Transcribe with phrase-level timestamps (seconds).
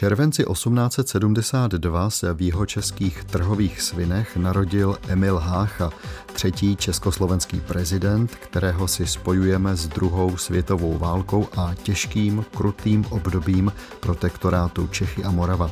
[0.00, 5.90] červenci 1872 se v jihočeských trhových svinech narodil Emil Hácha,
[6.32, 14.86] třetí československý prezident, kterého si spojujeme s druhou světovou válkou a těžkým, krutým obdobím protektorátu
[14.86, 15.70] Čechy a Morava.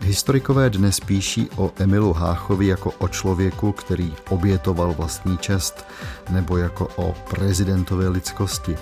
[0.00, 5.84] Historikové dnes píší o Emilu Háchovi jako o člověku, který obětoval vlastní čest,
[6.30, 8.76] nebo jako o prezidentově lidskosti.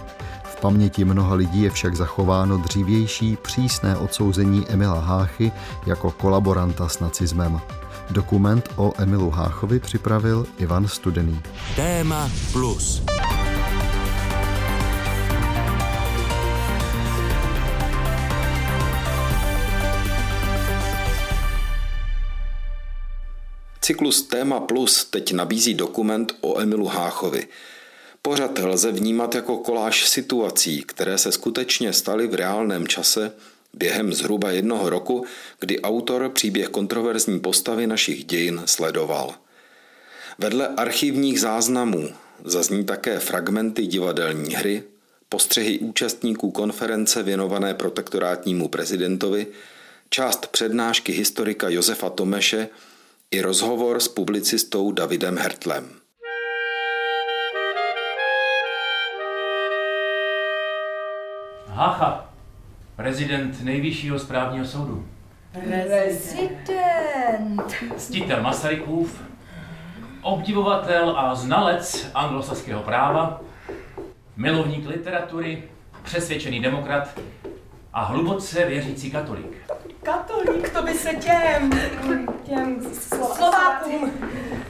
[0.56, 5.52] V paměti mnoha lidí je však zachováno dřívější přísné odsouzení Emila Háchy
[5.86, 7.60] jako kolaboranta s nacismem.
[8.10, 11.40] Dokument o Emilu Háchovi připravil Ivan Studený.
[11.76, 13.02] Téma plus.
[23.80, 27.46] Cyklus Téma Plus teď nabízí dokument o Emilu Háchovi.
[28.26, 33.32] Pořad lze vnímat jako koláž situací, které se skutečně staly v reálném čase
[33.74, 35.24] během zhruba jednoho roku,
[35.60, 39.34] kdy autor příběh kontroverzní postavy našich dějin sledoval.
[40.38, 42.08] Vedle archivních záznamů
[42.44, 44.82] zazní také fragmenty divadelní hry,
[45.28, 49.46] postřehy účastníků konference věnované protektorátnímu prezidentovi,
[50.10, 52.68] část přednášky historika Josefa Tomeše
[53.30, 55.95] i rozhovor s publicistou Davidem Hertlem.
[61.76, 62.24] Hacha,
[62.96, 65.06] prezident nejvyššího správního soudu.
[65.52, 66.76] Prezident.
[67.96, 69.22] Stitel Masarykův,
[70.22, 73.40] obdivovatel a znalec anglosaského práva,
[74.36, 75.62] milovník literatury,
[76.02, 77.18] přesvědčený demokrat
[77.92, 79.72] a hluboce věřící katolík.
[80.02, 81.70] Katolík, to by se těm,
[82.44, 84.12] těm Slovákům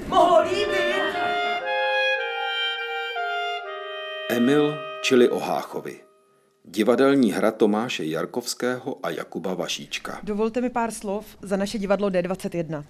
[0.08, 1.16] mohlo líbit.
[4.30, 6.05] Emil, čili o Háchovi.
[6.68, 10.20] Divadelní hra Tomáše Jarkovského a Jakuba Vašíčka.
[10.22, 12.84] Dovolte mi pár slov za naše divadlo D21.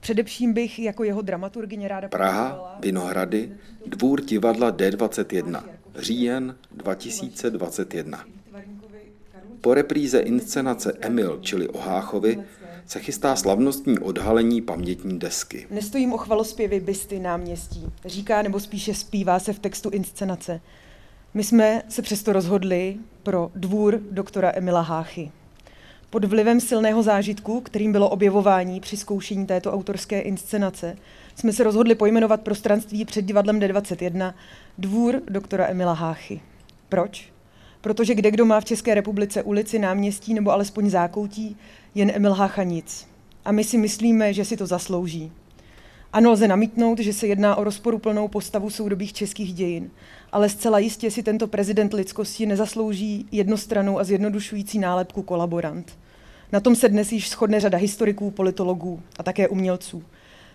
[0.00, 3.52] Především bych jako jeho dramaturgyně ráda Praha, Vinohrady,
[3.86, 5.62] dvůr divadla D21,
[5.96, 8.24] říjen 2021.
[9.60, 12.44] Po repríze inscenace Emil, čili o Háchovi,
[12.86, 15.66] se chystá slavnostní odhalení pamětní desky.
[15.70, 17.92] Nestojím o chvalospěvy bysty náměstí.
[18.04, 20.60] Říká nebo spíše zpívá se v textu inscenace.
[21.36, 25.30] My jsme se přesto rozhodli pro dvůr doktora Emila Háchy.
[26.10, 30.96] Pod vlivem silného zážitku, kterým bylo objevování při zkoušení této autorské inscenace,
[31.34, 34.34] jsme se rozhodli pojmenovat prostranství před divadlem D21
[34.78, 36.40] Dvůr doktora Emila Háchy.
[36.88, 37.32] Proč?
[37.80, 41.56] Protože kde kdo má v České republice ulici, náměstí nebo alespoň zákoutí,
[41.94, 43.08] jen Emil Hácha nic.
[43.44, 45.32] A my si myslíme, že si to zaslouží.
[46.14, 49.90] Ano, lze namítnout, že se jedná o rozporuplnou postavu soudobých českých dějin,
[50.32, 55.98] ale zcela jistě si tento prezident lidskosti nezaslouží jednostranou a zjednodušující nálepku kolaborant.
[56.52, 60.02] Na tom se dnes již shodne řada historiků, politologů a také umělců.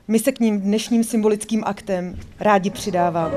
[0.10, 3.36] My se k ním dnešním symbolickým aktem rádi přidáváme.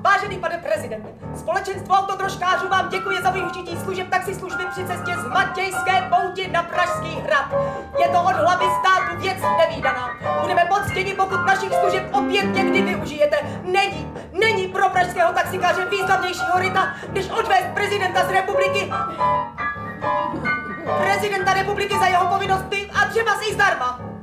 [0.00, 6.10] Vážený pane prezidente, společenstvo autodrožkářů vám děkuje za využití služeb taxislužby při cestě z Matějské
[6.10, 7.52] pouti na Pražský hrad.
[7.98, 10.10] Je to od hlavy státu věc nevýdaná.
[10.40, 13.36] Budeme poctěni, pokud našich služeb opět někdy využijete.
[13.64, 18.90] Není, není pro pražského taxikáře významnějšího rita, než odvést prezidenta z republiky
[20.98, 24.13] prezidenta republiky za jeho povinnosti a třeba si zdarma.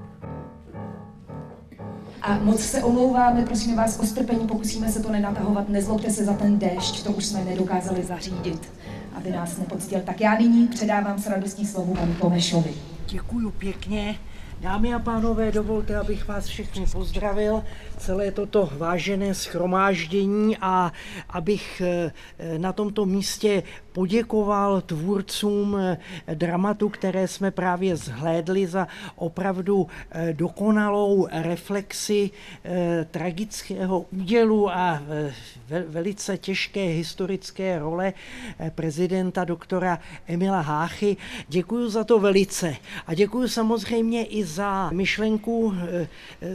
[2.21, 6.33] A moc se omlouváme, prosíme vás o strpení, pokusíme se to nenatahovat, nezlobte se za
[6.33, 8.69] ten déšť, to už jsme nedokázali zařídit,
[9.13, 9.99] aby nás nepoctil.
[10.05, 12.73] Tak já nyní předávám s radostí slovu panu Tomešovi.
[13.07, 14.15] Děkuju pěkně.
[14.61, 17.63] Dámy a pánové, dovolte, abych vás všechny pozdravil,
[18.01, 20.91] celé toto vážené schromáždění a
[21.29, 22.11] abych eh,
[22.57, 25.97] na tomto místě poděkoval tvůrcům eh,
[26.35, 32.29] dramatu, které jsme právě zhlédli za opravdu eh, dokonalou reflexi
[33.11, 35.01] tragického údělu a
[35.87, 38.13] velice těžké historické role
[38.75, 41.17] prezidenta doktora Emila Háchy.
[41.47, 42.75] Děkuji za to velice
[43.07, 45.73] a děkuji samozřejmě i za myšlenku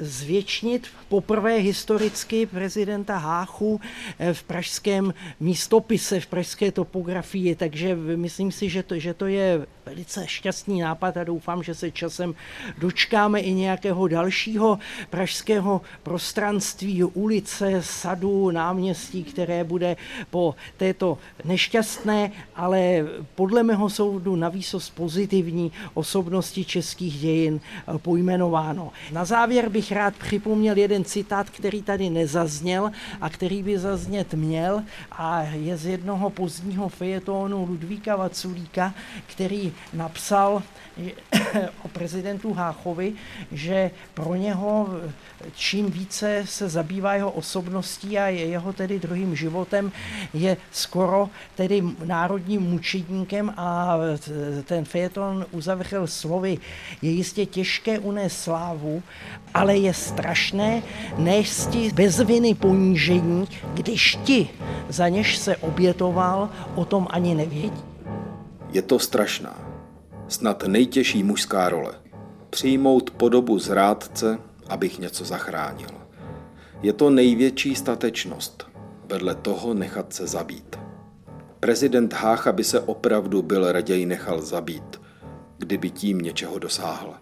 [0.00, 3.81] zvětšnit poprvé historicky prezidenta Háchu
[4.19, 9.67] eh, v pražském místopise, v pražské topografii, takže myslím si, že to, že to je
[9.87, 12.35] velice šťastný nápad a doufám, že se časem
[12.79, 14.79] dočkáme i nějakého dalšího
[15.11, 19.97] pražského prostranství, ulice, sadu, náměstí, které bude
[20.31, 27.61] po této nešťastné, ale podle mého soudu navíc pozitivní osobnosti českých dějin
[27.97, 28.93] pojmenováno.
[29.12, 32.91] Na závěr bych rád připomněl jeden citát, který tady nezazněl
[33.21, 34.82] a který by zaznět měl
[35.12, 38.94] a je z jednoho pozdního fejetónu Ludvíka Vaculíka,
[39.27, 40.62] který napsal
[41.82, 43.12] o prezidentu Háchovi,
[43.52, 44.88] že pro něho
[45.55, 49.93] čím více se zabývá jeho osobností a jeho tedy druhým životem,
[50.34, 53.96] je skoro tedy národním mučedníkem a
[54.64, 56.58] ten fejeton uzavřel slovy.
[57.02, 59.02] Je jistě těžké unést slávu,
[59.55, 60.82] ale je strašné
[61.19, 64.49] nést bez viny ponížení, když ti,
[64.88, 67.82] za něž se obětoval, o tom ani nevědí.
[68.72, 69.66] Je to strašná,
[70.28, 71.94] snad nejtěžší mužská role.
[72.50, 74.38] Přijmout podobu zrádce,
[74.69, 75.88] abych něco zachránil.
[76.82, 78.67] Je to největší statečnost,
[79.08, 80.78] vedle toho nechat se zabít.
[81.61, 85.00] Prezident Hácha by se opravdu byl raději nechal zabít,
[85.58, 87.14] kdyby tím něčeho dosáhl.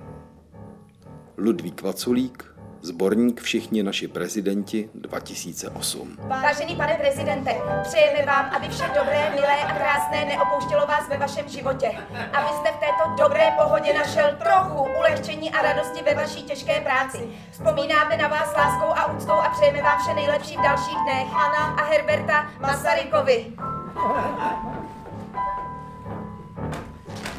[1.39, 2.54] Ludvík Vaculík,
[2.85, 6.17] Zborník Všichni naši prezidenti 2008.
[6.19, 7.51] Vážený pane prezidente,
[7.83, 11.91] přejeme vám, aby vše dobré, milé a krásné neopouštělo vás ve vašem životě.
[12.33, 17.29] Abyste v této dobré pohodě našel trochu ulehčení a radosti ve vaší těžké práci.
[17.51, 21.29] Vzpomínáme na vás láskou a úctou a přejeme vám vše nejlepší v dalších dnech.
[21.35, 23.47] Anna a Herberta Masarykovi.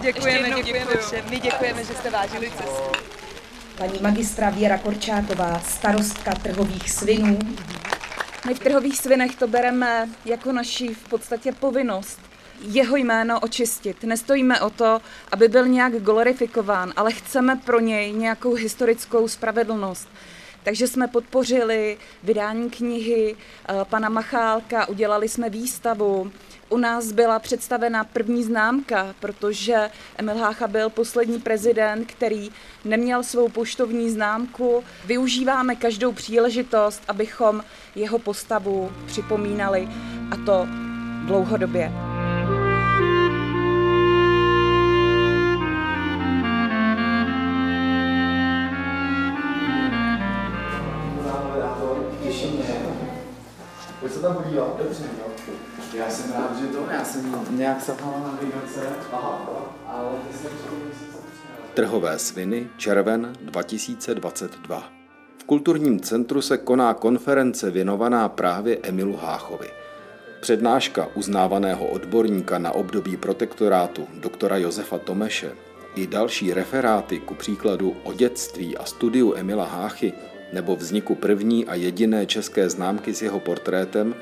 [0.01, 1.25] Děkujeme, děkujeme všem.
[1.29, 3.14] My děkujeme, že jste vážili cestu
[3.77, 7.39] paní magistra Věra Korčáková, starostka trhových svinů.
[8.47, 12.19] My v trhových svinech to bereme jako naši v podstatě povinnost
[12.61, 14.03] jeho jméno očistit.
[14.03, 15.01] Nestojíme o to,
[15.31, 20.09] aby byl nějak glorifikován, ale chceme pro něj nějakou historickou spravedlnost.
[20.65, 26.31] Takže jsme podpořili vydání knihy eh, pana Machálka, udělali jsme výstavu,
[26.69, 32.49] u nás byla představena první známka, protože Emil Hácha byl poslední prezident, který
[32.85, 34.83] neměl svou poštovní známku.
[35.05, 37.63] Využíváme každou příležitost, abychom
[37.95, 39.87] jeho postavu připomínali
[40.31, 40.67] a to
[41.25, 42.14] dlouhodobě.
[54.55, 55.53] Podívat, dobře, jo.
[55.93, 57.77] Já jsem rád, že to, já jsem nějak
[59.11, 59.73] Aha.
[59.87, 60.47] ale ty
[61.73, 64.83] Trhové sviny, červen 2022.
[65.37, 69.67] V kulturním centru se koná konference věnovaná právě Emilu Háchovi.
[70.41, 75.51] Přednáška uznávaného odborníka na období protektorátu doktora Josefa Tomeše
[75.95, 80.13] i další referáty ku příkladu o dětství a studiu Emila Háchy
[80.53, 84.15] nebo vzniku první a jediné české známky s jeho portrétem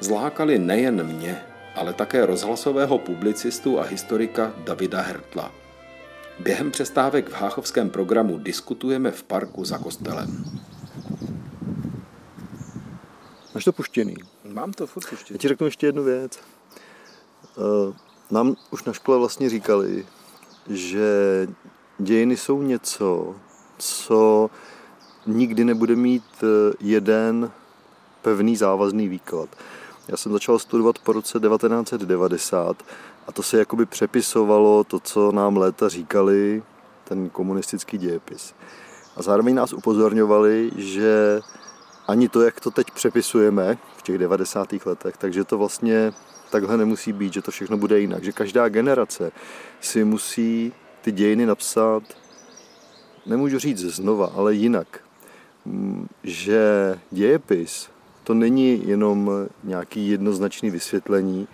[0.00, 1.42] zlákali nejen mě,
[1.74, 5.52] ale také rozhlasového publicistu a historika Davida Hertla.
[6.38, 10.44] Během přestávek v háchovském programu diskutujeme v parku za kostelem.
[13.54, 14.16] Máš to puštěný?
[14.52, 15.36] Mám to furt puštěný.
[15.36, 16.38] Já ti řeknu ještě jednu věc.
[17.58, 17.94] Eh,
[18.30, 20.06] nám už na škole vlastně říkali,
[20.70, 21.08] že
[21.98, 23.34] dějiny jsou něco,
[23.78, 24.50] co
[25.26, 27.50] nikdy nebude mít eh, jeden
[28.22, 29.48] pevný závazný výklad.
[30.08, 32.82] Já jsem začal studovat po roce 1990
[33.26, 36.62] a to se jakoby přepisovalo to, co nám léta říkali,
[37.04, 38.54] ten komunistický dějepis.
[39.16, 41.40] A zároveň nás upozorňovali, že
[42.08, 44.68] ani to, jak to teď přepisujeme v těch 90.
[44.86, 46.12] letech, takže to vlastně
[46.50, 48.24] takhle nemusí být, že to všechno bude jinak.
[48.24, 49.32] Že každá generace
[49.80, 50.72] si musí
[51.02, 52.02] ty dějiny napsat,
[53.26, 55.00] nemůžu říct znova, ale jinak.
[56.22, 56.60] Že
[57.10, 57.93] dějepis
[58.24, 59.30] to není jenom
[59.64, 61.48] nějaký jednoznačný vysvětlení,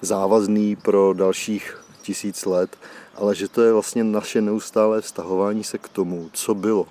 [0.00, 2.76] závazný pro dalších tisíc let,
[3.14, 6.86] ale že to je vlastně naše neustálé vztahování se k tomu, co bylo.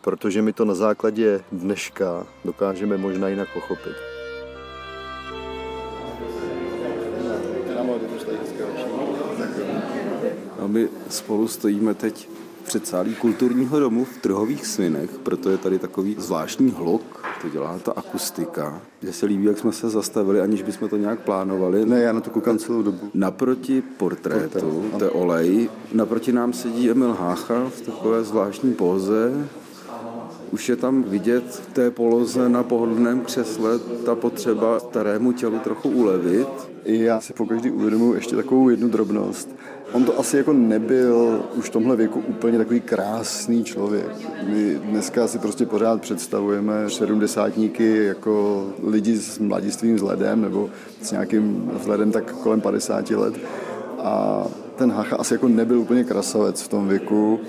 [0.00, 3.96] Protože my to na základě dneška dokážeme možná jinak pochopit.
[10.58, 12.28] A my spolu stojíme teď
[12.64, 17.92] předsálí kulturního domu v Trhových svinech, proto je tady takový zvláštní hluk, to dělá ta
[17.92, 18.82] akustika.
[19.02, 21.86] Mně se líbí, jak jsme se zastavili, aniž bychom to nějak plánovali.
[21.86, 23.10] Ne, já na to koukám celou dobu.
[23.14, 29.32] Naproti portrétu, to je olej, naproti nám sedí Emil Hácha v takové zvláštní póze,
[30.52, 35.88] už je tam vidět v té poloze na pohodlném křesle ta potřeba starému tělu trochu
[35.88, 36.48] ulevit.
[36.84, 39.48] Já si po každý uvědomuji ještě takovou jednu drobnost.
[39.92, 44.08] On to asi jako nebyl už v tomhle věku úplně takový krásný člověk.
[44.46, 50.70] My dneska si prostě pořád představujeme sedmdesátníky jako lidi s mladistvým vzhledem nebo
[51.02, 53.34] s nějakým vzhledem tak kolem 50 let.
[53.98, 54.44] A
[54.76, 57.40] ten Hacha asi jako nebyl úplně krasavec v tom věku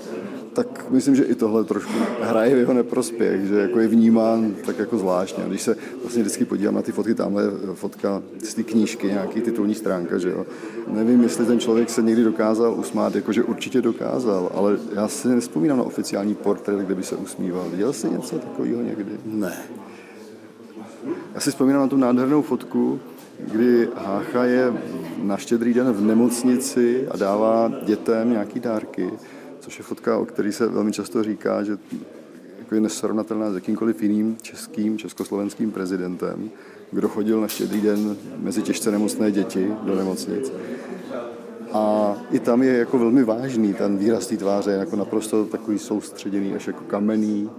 [0.54, 4.78] tak myslím, že i tohle trošku hraje v jeho neprospěch, že jako je vnímán tak
[4.78, 5.44] jako zvláštně.
[5.48, 9.40] Když se vlastně vždycky podívám na ty fotky, tamhle je fotka z té knížky, nějaký
[9.40, 10.46] titulní stránka, že jo.
[10.88, 15.78] Nevím, jestli ten člověk se někdy dokázal usmát, jakože určitě dokázal, ale já si nespomínám
[15.78, 17.70] na oficiální portrét, kde by se usmíval.
[17.70, 19.12] Viděl jsi něco takového někdy?
[19.24, 19.56] Ne.
[21.34, 23.00] Já si vzpomínám na tu nádhernou fotku,
[23.52, 24.72] kdy Hácha je
[25.22, 29.10] na štědrý den v nemocnici a dává dětem nějaký dárky,
[29.64, 31.78] což je fotka, o který se velmi často říká, že
[32.58, 36.50] jako je nesrovnatelná s jakýmkoliv jiným českým, československým prezidentem,
[36.92, 40.52] kdo chodil na štědrý den mezi těžce nemocné děti do nemocnic.
[41.72, 46.54] A i tam je jako velmi vážný ten výraz té tváře, jako naprosto takový soustředěný,
[46.54, 47.50] až jako kamenný.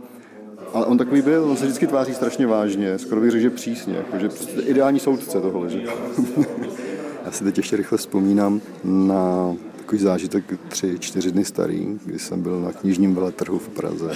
[0.74, 3.96] Ale on takový byl, on se vždycky tváří strašně vážně, skoro bych řekl, že přísně,
[3.96, 5.70] jako, že prostě ideální soudce tohle.
[5.70, 5.82] Že?
[7.26, 12.42] Já si teď ještě rychle vzpomínám na takový zážitek tři, čtyři dny starý, kdy jsem
[12.42, 14.12] byl na knižním veletrhu v Praze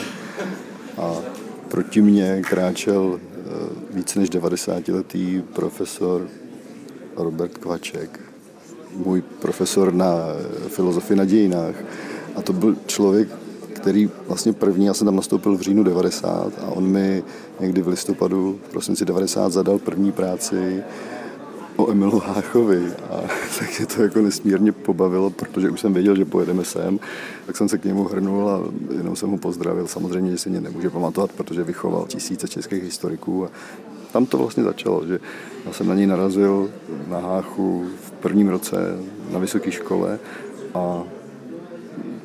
[0.97, 1.15] a
[1.67, 3.39] proti mně kráčel eh,
[3.93, 6.27] více než 90-letý profesor
[7.15, 8.19] Robert Kvaček,
[8.95, 10.15] můj profesor na
[10.67, 11.75] filozofii na dějinách.
[12.35, 13.29] A to byl člověk,
[13.73, 17.23] který vlastně první, já jsem tam nastoupil v říjnu 90 a on mi
[17.59, 20.83] někdy v listopadu, v prosinci 90 zadal první práci
[21.79, 23.21] o Emilu Háchovi a
[23.59, 27.00] tak mě to jako nesmírně pobavilo, protože už jsem věděl, že pojedeme sem,
[27.45, 28.62] tak jsem se k němu hrnul a
[28.98, 29.88] jenom jsem ho pozdravil.
[29.88, 33.50] Samozřejmě, že si mě nemůže pamatovat, protože vychoval tisíce českých historiků a
[34.12, 35.19] tam to vlastně začalo, že
[35.65, 36.69] já jsem na něj narazil
[37.07, 38.77] na Háchu v prvním roce
[39.31, 40.19] na vysoké škole
[40.74, 41.03] a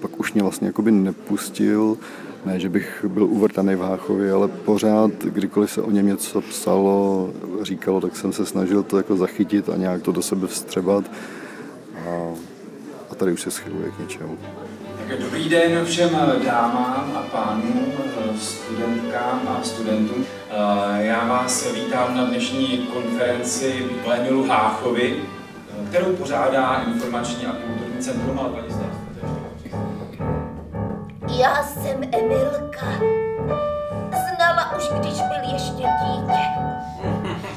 [0.01, 1.99] pak už mě vlastně jakoby nepustil,
[2.45, 7.31] ne, že bych byl uvrtaný v Háchově, ale pořád, kdykoliv se o něm něco psalo,
[7.63, 11.05] říkalo, tak jsem se snažil to jako zachytit a nějak to do sebe vstřebat.
[12.07, 12.35] A,
[13.11, 14.39] a tady už se schyluje k něčemu.
[15.09, 16.11] Tak dobrý den všem
[16.47, 17.93] dámám a pánům,
[18.39, 20.25] studentkám a studentům.
[20.99, 25.17] Já vás vítám na dnešní konferenci o Emilu Háchovi,
[25.89, 28.51] kterou pořádá Informační a kulturní centrum, ale
[31.39, 32.87] já jsem Emilka.
[34.11, 36.45] Znala už, když byl ještě dítě.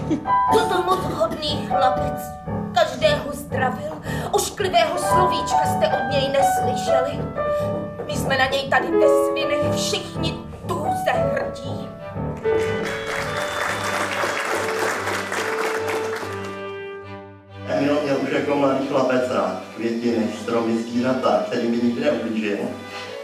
[0.52, 2.22] Byl to moc hodný chlapec.
[2.74, 4.02] Každého zdravil.
[4.32, 7.26] Ošklivého slovíčka jste od něj neslyšeli.
[8.08, 10.34] My jsme na něj tady ve svinech všichni
[10.68, 11.90] tuze hrdí.
[17.68, 22.58] Emil měl už jako mladý chlapec rád květiny, stromy, zvířata, kterým by nikdy neublížil.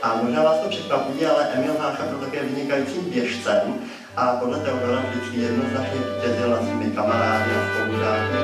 [0.03, 3.75] A možná vás to překvapí, ale Emil Hácha byl také vynikajícím běžcem
[4.15, 8.38] a podle Teodora vždycky jednoznačně vítězil nad svými kamarády a spolužáky.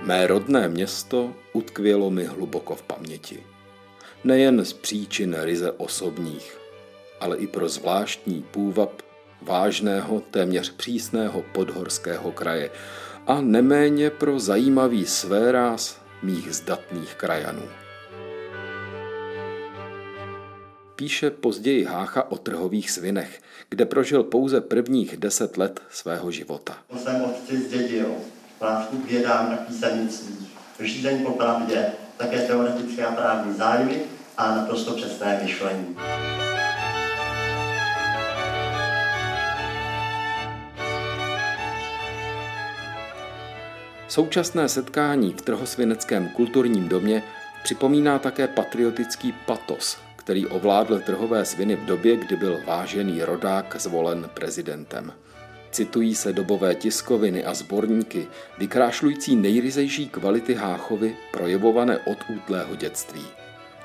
[0.00, 3.42] Mé rodné město utkvělo mi hluboko v paměti.
[4.24, 6.58] Nejen z příčin ryze osobních,
[7.20, 9.02] ale i pro zvláštní půvab
[9.42, 12.70] vážného, téměř přísného podhorského kraje
[13.26, 17.62] a neméně pro zajímavý svéráz mých zdatných krajanů.
[20.96, 26.76] Píše později Hácha o trhových svinech, kde prožil pouze prvních deset let svého života.
[26.96, 28.06] Jsem otci zdědil
[28.60, 30.48] lásku k vědám a písemnictví,
[30.80, 31.86] řízení po pravdě,
[32.16, 34.02] také teoretické a právní zájmy
[34.36, 35.96] a naprosto přesné myšlení.
[44.10, 47.22] Současné setkání v Trhosvineckém kulturním domě
[47.62, 54.30] připomíná také patriotický patos, který ovládl trhové sviny v době, kdy byl vážený rodák zvolen
[54.34, 55.12] prezidentem.
[55.70, 58.26] Citují se dobové tiskoviny a sborníky,
[58.58, 63.24] vykrášlující nejryzejší kvality Háchovy projevované od útlého dětství.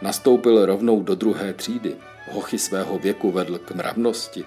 [0.01, 1.95] Nastoupil rovnou do druhé třídy,
[2.31, 4.45] hochy svého věku vedl k mravnosti,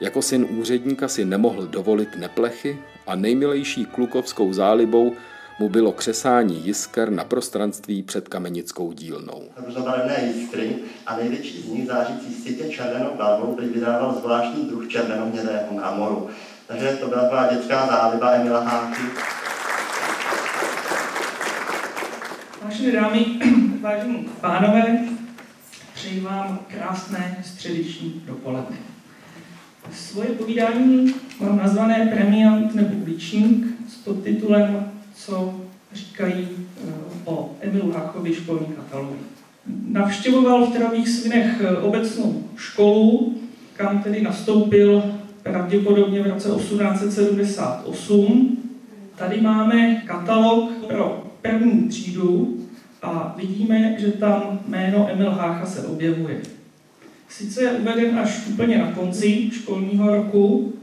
[0.00, 2.78] jako syn úředníka si nemohl dovolit neplechy
[3.08, 5.12] a nejmilejší klukovskou zálibou
[5.58, 9.42] mu bylo křesání jisker na prostranství před kamenickou dílnou.
[9.66, 15.80] Různobarevné jiskry a největší z nich zářící sitě červenou barvou, který vydával zvláštní druh červenohnědého
[15.80, 16.28] námoru.
[16.66, 19.02] Takže to byla taková dětská záliba Emila Háky.
[22.64, 23.26] Vážené dámy,
[23.80, 24.98] vážení pánové,
[25.94, 28.76] přeji vám krásné středeční dopoledne.
[29.92, 35.54] Svoje povídání mám nazvané Premiant nebo Uličník s podtitulem Co
[35.92, 36.90] říkají eh,
[37.24, 39.18] o Emilu Háchovi školní katalogy.
[39.88, 43.38] Navštěvoval v Teravých svinech eh, obecnou školu,
[43.76, 45.02] kam tedy nastoupil
[45.42, 48.58] pravděpodobně v roce 1878.
[49.16, 52.58] Tady máme katalog pro první třídu
[53.02, 56.40] a vidíme, že tam jméno Emil Hácha se objevuje.
[57.28, 60.74] Sice je uveden až úplně na konci školního roku,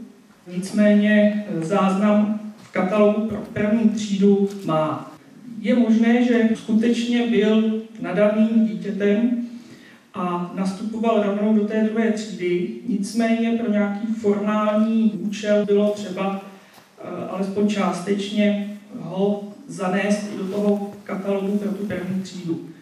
[0.56, 5.12] nicméně záznam v katalogu pro první třídu má.
[5.60, 9.48] Je možné, že skutečně byl nadaným dítětem
[10.14, 16.42] a nastupoval rovnou do té druhé třídy, nicméně pro nějaký formální účel bylo třeba
[17.00, 22.75] eh, alespoň částečně ho zanést do toho katalogu pro tu první třídu.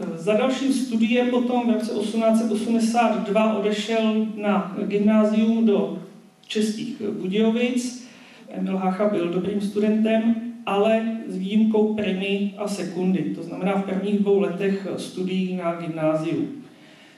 [0.00, 6.02] Eh, za dalším studiem potom v roce 1882 odešel na gymnázium do
[6.46, 8.08] Českých Budějovic.
[8.48, 10.34] Emil Hácha byl dobrým studentem,
[10.66, 16.48] ale s výjimkou primy a sekundy, to znamená v prvních dvou letech studií na gymnáziu.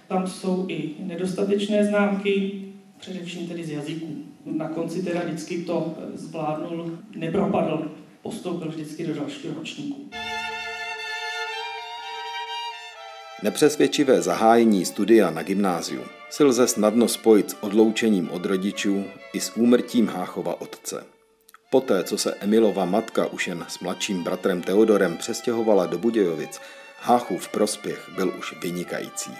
[0.09, 2.53] Tam jsou i nedostatečné známky,
[3.01, 4.17] především tedy z jazyků.
[4.57, 7.91] Na konci teda vždycky to zvládnul, nepropadl,
[8.23, 10.01] postoupil vždycky do dalšího ročníku.
[13.43, 19.57] Nepřesvědčivé zahájení studia na gymnáziu si lze snadno spojit s odloučením od rodičů i s
[19.57, 21.05] úmrtím Háchova otce.
[21.71, 26.61] Poté, co se Emilova matka už jen s mladším bratrem Teodorem přestěhovala do Budějovic,
[27.01, 29.31] Háchův prospěch byl už vynikající.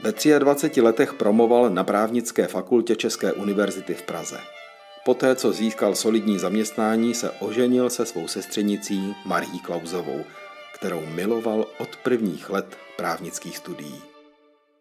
[0.00, 4.38] Ve 23 letech promoval na právnické fakultě České univerzity v Praze.
[5.04, 10.24] Poté, co získal solidní zaměstnání, se oženil se svou sestřenicí Marí Klauzovou,
[10.74, 14.02] kterou miloval od prvních let právnických studií.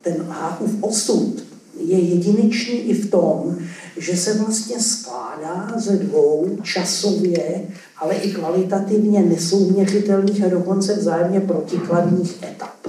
[0.01, 1.43] Ten Hákův osud
[1.79, 3.57] je jedinečný i v tom,
[3.97, 7.67] že se vlastně skládá ze dvou časově,
[7.97, 12.87] ale i kvalitativně nesouměřitelných a dokonce vzájemně protikladných etap.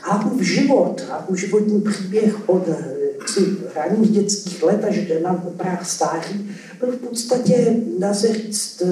[0.00, 2.68] Hákův život, Hákův životní příběh od
[3.74, 8.82] raných dětských let až na práh stáří byl v podstatě, dá se říct,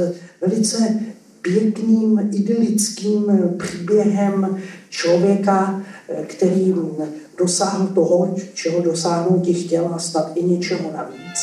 [0.40, 1.00] velice
[1.44, 5.82] pěkným, idylickým příběhem člověka,
[6.26, 6.74] který
[7.38, 11.38] dosáhl toho, čeho dosáhnout ti chtěl a snad i něčeho navíc.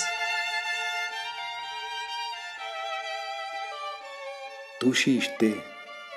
[4.80, 5.54] Tušíš ty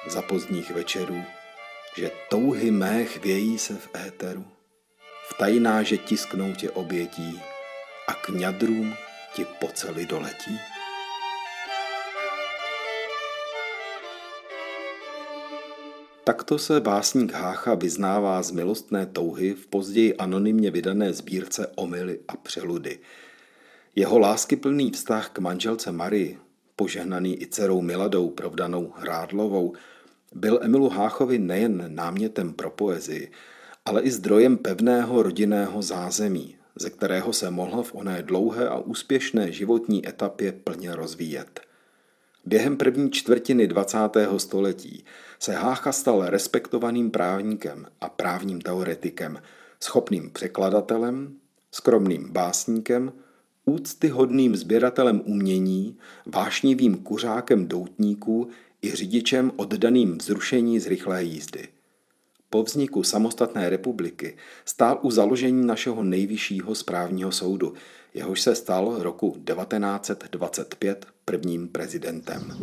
[0.08, 1.22] za pozdních večerů,
[1.98, 4.44] že touhy mé chvějí se v éteru,
[5.30, 7.40] v tajná, že tisknou tě obětí
[8.08, 8.94] a k ňadrům
[9.34, 10.73] ti po celý doletí?
[16.24, 22.36] Takto se básník Hácha vyznává z milostné touhy v později anonymně vydané sbírce Omily a
[22.36, 22.98] přeludy.
[23.96, 26.38] Jeho láskyplný vztah k manželce Marii,
[26.76, 29.72] požehnaný i dcerou Miladou provdanou Hrádlovou,
[30.34, 33.30] byl Emilu Háchovi nejen námětem pro poezii,
[33.84, 39.52] ale i zdrojem pevného rodinného zázemí, ze kterého se mohl v oné dlouhé a úspěšné
[39.52, 41.60] životní etapě plně rozvíjet.
[42.46, 43.98] Během první čtvrtiny 20.
[44.36, 45.04] století
[45.44, 49.42] se Hácha stal respektovaným právníkem a právním teoretikem,
[49.80, 51.34] schopným překladatelem,
[51.72, 53.12] skromným básníkem,
[53.64, 58.48] úctyhodným sběratelem umění, vášnivým kuřákem doutníků
[58.82, 61.68] i řidičem oddaným vzrušení z rychlé jízdy.
[62.50, 67.74] Po vzniku samostatné republiky stál u založení našeho nejvyššího správního soudu,
[68.14, 72.56] jehož se stal roku 1925 prvním prezidentem.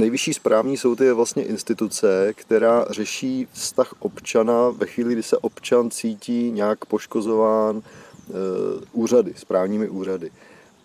[0.00, 5.90] Nejvyšší správní soud je vlastně instituce, která řeší vztah občana ve chvíli, kdy se občan
[5.90, 7.82] cítí nějak poškozován e,
[8.92, 10.30] úřady, správními úřady.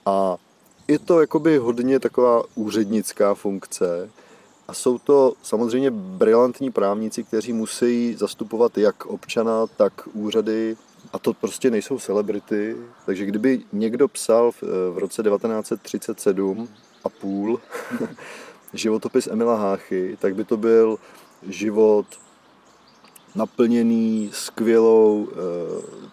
[0.06, 0.38] A
[0.88, 4.10] je to jakoby hodně taková úřednická funkce
[4.68, 10.78] a jsou to samozřejmě brilantní právníci, kteří musí zastupovat jak občana, tak úřady
[11.14, 12.76] a to prostě nejsou celebrity.
[13.06, 16.70] Takže kdyby někdo psal v, v roce 1937
[17.04, 17.60] a půl
[18.78, 20.98] životopis Emila Háchy, tak by to byl
[21.48, 22.06] život
[23.36, 25.34] naplněný skvělou e,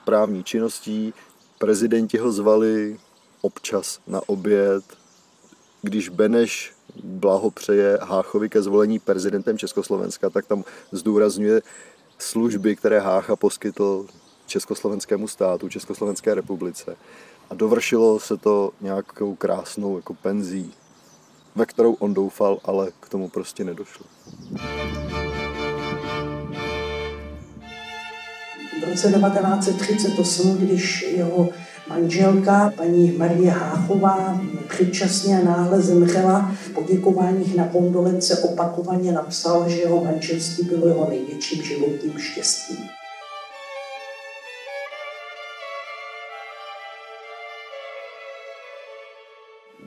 [0.04, 1.14] právní činností.
[1.58, 2.98] Prezidenti ho zvali
[3.40, 4.84] občas na oběd.
[5.82, 6.72] Když Beneš
[7.04, 11.62] blahopřeje Háchovi ke zvolení prezidentem Československa, tak tam zdůrazňuje
[12.18, 14.06] služby, které Hácha poskytl
[14.46, 16.96] československému státu, Československé republice.
[17.50, 20.74] A dovršilo se to nějakou krásnou jako penzí
[21.54, 24.06] ve kterou on doufal, ale k tomu prostě nedošlo.
[28.80, 31.48] V roce 1938, když jeho
[31.88, 39.80] manželka, paní Marie Háchová, předčasně a náhle zemřela, v poděkováních na kondolence opakovaně napsal, že
[39.80, 42.76] jeho manželství bylo jeho největším životním štěstím.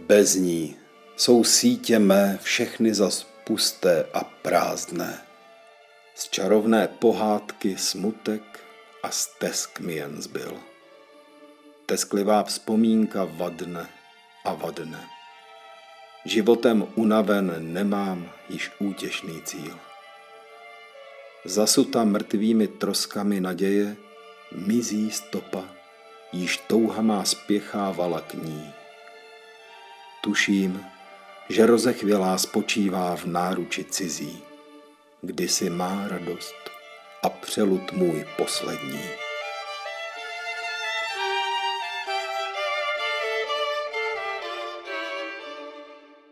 [0.08, 0.76] Bez ní
[1.16, 5.22] jsou sítě mé všechny zas pusté a prázdné.
[6.16, 8.64] Z čarovné pohádky smutek
[9.04, 10.58] a stesk mi jen zbyl.
[11.86, 13.90] Tesklivá vzpomínka vadne
[14.46, 15.08] a vadne.
[16.26, 19.80] Životem unaven nemám již útěšný cíl.
[21.46, 23.96] Zasuta mrtvými troskami naděje,
[24.52, 25.64] mizí stopa,
[26.32, 28.74] již touha má spěchávala k ní.
[30.22, 30.86] Tuším,
[31.50, 34.38] že rozechvělá spočívá v náruči cizí,
[35.22, 36.56] kdysi má radost
[37.24, 39.00] a přelud můj poslední.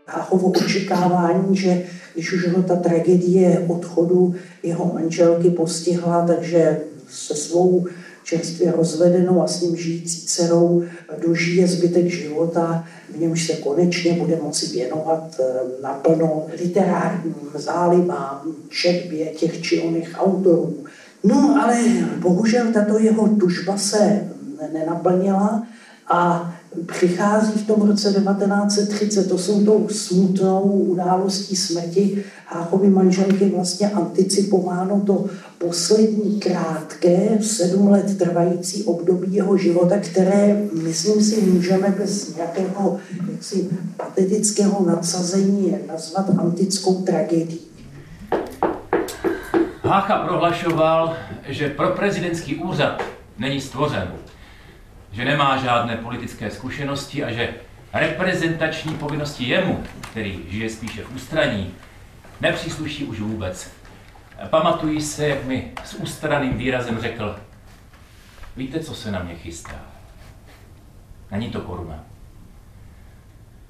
[0.07, 7.87] Háchovo očekávání, že když už ho ta tragédie odchodu jeho manželky postihla, takže se svou
[8.23, 10.83] čerstvě rozvedenou a s ním žijící dcerou
[11.27, 15.43] dožije zbytek života, v němž se konečně bude moci věnovat eh,
[15.83, 20.75] naplno literárním zálibám, četbě těch či oných autorů.
[21.23, 21.83] No ale
[22.19, 24.27] bohužel tato jeho tužba se
[24.73, 25.67] nenaplnila
[26.11, 26.53] a
[26.85, 35.01] přichází v tom roce 1930, to jsou tou smutnou událostí smrti Háchovy manželky vlastně anticipováno
[35.01, 35.25] to
[35.67, 42.99] poslední krátké, sedm let trvající období jeho života, které, myslím si, můžeme bez nějakého
[43.31, 47.61] jaksi patetického nadsazení nazvat antickou tragédií.
[49.83, 51.15] Hácha prohlašoval,
[51.47, 53.01] že pro prezidentský úřad
[53.37, 54.07] není stvořen
[55.13, 57.53] že nemá žádné politické zkušenosti a že
[57.93, 61.73] reprezentační povinnosti jemu, který žije spíše v ústraní,
[62.41, 63.71] nepřísluší už vůbec.
[64.49, 67.35] Pamatují se, jak mi s ústraným výrazem řekl,
[68.57, 69.75] víte, co se na mě chystá?
[71.31, 72.03] Není to koruna.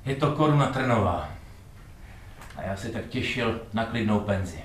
[0.05, 1.29] Je to koruna trnová.
[2.57, 4.59] A já se tak těšil na klidnou penzi.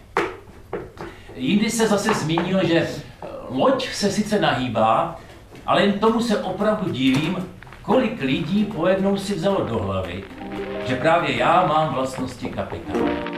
[1.34, 2.88] Jindy se zase zmínil, že
[3.48, 5.20] loď se sice nahýbá,
[5.66, 7.48] ale jen tomu se opravdu divím,
[7.82, 10.24] kolik lidí pojednou si vzalo do hlavy,
[10.86, 13.37] že právě já mám vlastnosti kapitána.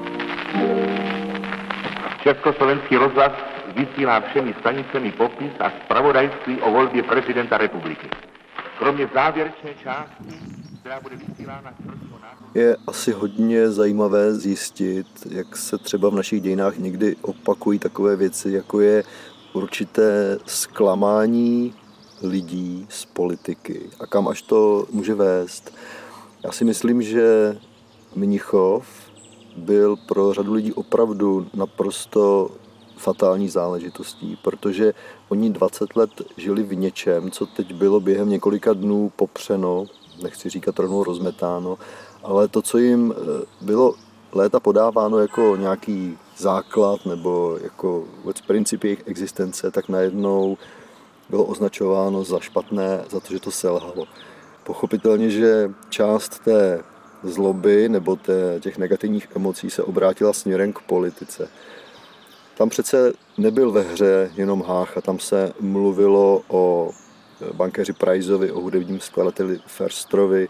[2.22, 3.32] Československý rozhlas
[3.76, 8.08] vysílá všemi stanicemi popis a zpravodajství o volbě prezidenta republiky.
[8.78, 10.34] Kromě závěrečné části,
[10.80, 11.74] která bude vysílána
[12.54, 18.50] je asi hodně zajímavé zjistit, jak se třeba v našich dějinách někdy opakují takové věci,
[18.50, 19.04] jako je
[19.52, 21.74] určité zklamání
[22.22, 25.74] lidí z politiky a kam až to může vést.
[26.44, 27.56] Já si myslím, že
[28.16, 28.99] Mnichov
[29.56, 32.50] byl pro řadu lidí opravdu naprosto
[32.96, 34.94] fatální záležitostí, protože
[35.28, 39.86] oni 20 let žili v něčem, co teď bylo během několika dnů popřeno,
[40.22, 41.78] nechci říkat rovnou rozmetáno,
[42.22, 43.94] ale to, co jim eh, bylo
[44.32, 50.58] léta podáváno jako nějaký základ nebo jako vůbec princip jejich existence, tak najednou
[51.30, 54.04] bylo označováno za špatné, za to, že to selhalo.
[54.64, 56.82] Pochopitelně, že část té
[57.22, 58.18] zloby nebo
[58.60, 61.48] těch negativních emocí se obrátila směrem k politice.
[62.58, 66.90] Tam přece nebyl ve hře jenom Hácha, tam se mluvilo o
[67.52, 70.48] bankéři Priceovi, o hudebním skladateli Ferstrovi,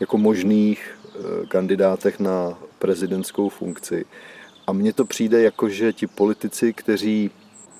[0.00, 4.04] jako možných eh, kandidátech na prezidentskou funkci.
[4.66, 7.30] A mně to přijde jako, že ti politici, kteří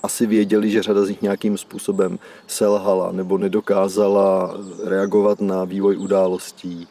[0.03, 6.87] asi věděli, že řada z nich nějakým způsobem selhala nebo nedokázala reagovat na vývoj událostí,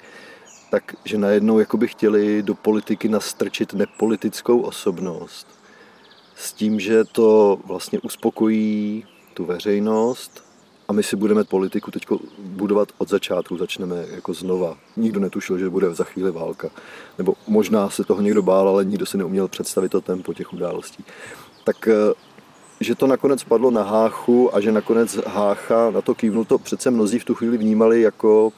[0.70, 5.46] takže najednou jakoby chtěli do politiky nastrčit nepolitickou osobnost
[6.34, 9.04] s tím, že to vlastně uspokojí
[9.34, 10.44] tu veřejnost
[10.88, 12.06] a my si budeme politiku teď
[12.38, 14.76] budovat od začátku, začneme jako znova.
[14.96, 16.70] Nikdo netušil, že bude za chvíli válka.
[17.18, 21.04] Nebo možná se toho někdo bál, ale nikdo si neuměl představit to tempo těch událostí.
[21.64, 21.88] Tak
[22.80, 26.90] že to nakonec padlo na Háchu a že nakonec Hácha na to kývnul, to přece
[26.90, 28.52] mnozí v tu chvíli vnímali jako,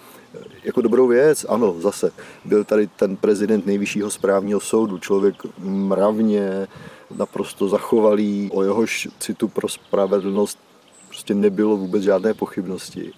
[0.65, 1.47] jako dobrou věc.
[1.49, 2.13] Ano, zase
[2.45, 6.69] byl tady ten prezident nejvyššího správního soudu, člověk mravně,
[7.17, 10.59] naprosto zachovalý, o jehož citu pro spravedlnost
[11.09, 13.13] prostě nebylo vůbec žádné pochybnosti.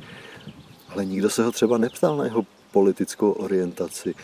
[0.89, 4.15] Ale nikdo se ho třeba neptal na jeho politickou orientaci.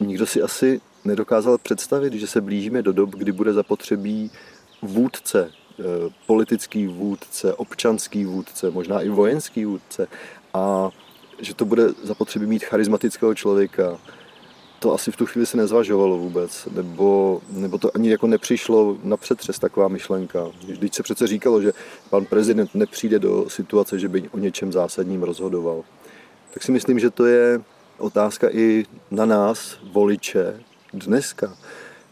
[0.00, 4.30] Nikdo si asi nedokázal představit, že se blížíme do dob, kdy bude zapotřebí
[4.82, 10.06] vůdce, Eh, politický vůdce, občanský vůdce, možná i vojenský vůdce
[10.54, 10.90] a
[11.38, 13.98] že to bude zapotřebí mít charismatického člověka.
[14.78, 19.16] To asi v tu chvíli se nezvažovalo vůbec, nebo, nebo to ani jako nepřišlo na
[19.16, 20.46] přetřes taková myšlenka.
[20.66, 21.72] Vždyť se přece říkalo, že
[22.10, 25.84] pan prezident nepřijde do situace, že by o něčem zásadním rozhodoval.
[26.54, 27.60] Tak si myslím, že to je
[27.98, 30.60] otázka i na nás, voliče,
[30.92, 31.56] dneska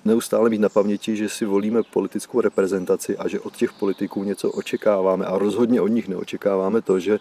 [0.05, 4.51] neustále mít na paměti, že si volíme politickou reprezentaci a že od těch politiků něco
[4.51, 7.19] očekáváme a rozhodně od nich neočekáváme to, že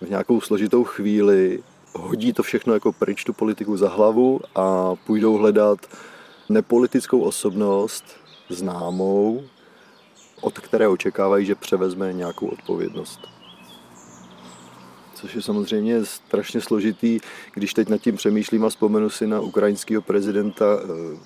[0.00, 1.62] v nějakou složitou chvíli
[1.94, 5.78] hodí to všechno jako pryč tu politiku za hlavu a půjdou hledat
[6.48, 8.04] nepolitickou osobnost
[8.48, 9.42] známou,
[10.40, 13.20] od které očekávají, že převezme nějakou odpovědnost.
[15.14, 17.20] Což je samozřejmě strašně složitý,
[17.54, 21.18] když teď nad tím přemýšlím a vzpomenu si na ukrajinského prezidenta, eh,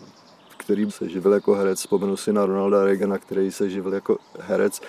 [0.57, 4.81] který se živil jako herec, vzpomenu si na Ronalda Reagana, který se živil jako herec.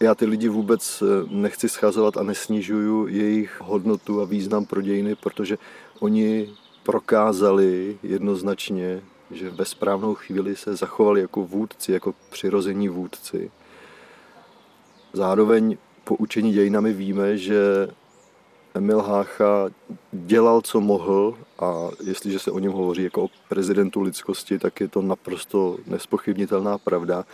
[0.00, 5.14] Já ty lidi vůbec eh, nechci schazovat a nesnižuju jejich hodnotu a význam pro dějiny,
[5.14, 5.58] protože
[6.00, 6.50] oni
[6.82, 13.50] prokázali jednoznačně, že ve správnou chvíli se zachovali jako vůdci, jako přirození vůdci.
[15.12, 17.88] Zároveň po učení dějinami víme, že
[18.74, 19.68] Emil Hácha
[20.12, 24.88] dělal, co mohl a jestliže se o něm hovoří jako o prezidentu lidskosti, tak je
[24.88, 27.24] to naprosto nespochybnitelná pravda.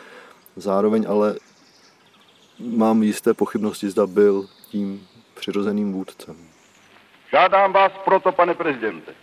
[0.56, 1.36] Zároveň ale
[2.58, 6.36] mám jisté pochybnosti, zda byl tím přirozeným vůdcem.
[7.32, 9.14] Žádám vás proto, pane prezidente,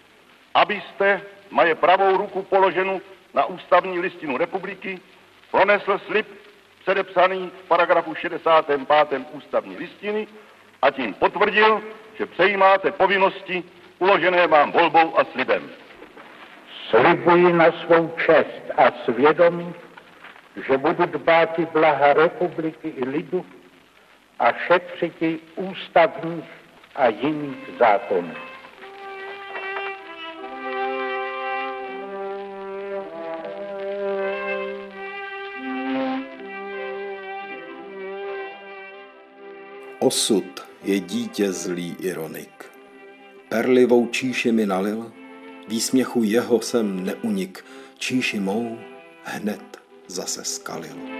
[0.54, 3.02] abyste maje pravou ruku položenou
[3.34, 5.00] na ústavní listinu republiky,
[5.52, 6.28] pronesl slib
[6.82, 8.82] předepsaný v paragrafu 65.
[9.32, 10.28] ústavní listiny
[10.82, 11.82] a tím potvrdil,
[12.18, 13.64] že přejímáte povinnosti
[14.00, 15.70] uložené vám volbou a slibem.
[16.90, 19.74] Slibuji na svou čest a svědomí,
[20.56, 23.46] že budu dbát i blaha republiky i lidu
[24.40, 26.50] a šetřit ústavních
[26.96, 28.34] a jiných zákonů.
[40.00, 42.72] Osud je dítě zlý ironik.
[43.50, 45.12] Perlivou číši mi nalil,
[45.68, 47.66] výsměchu jeho jsem neunik,
[47.98, 48.80] číši mou
[49.24, 49.69] hned
[50.10, 51.20] zase skalil.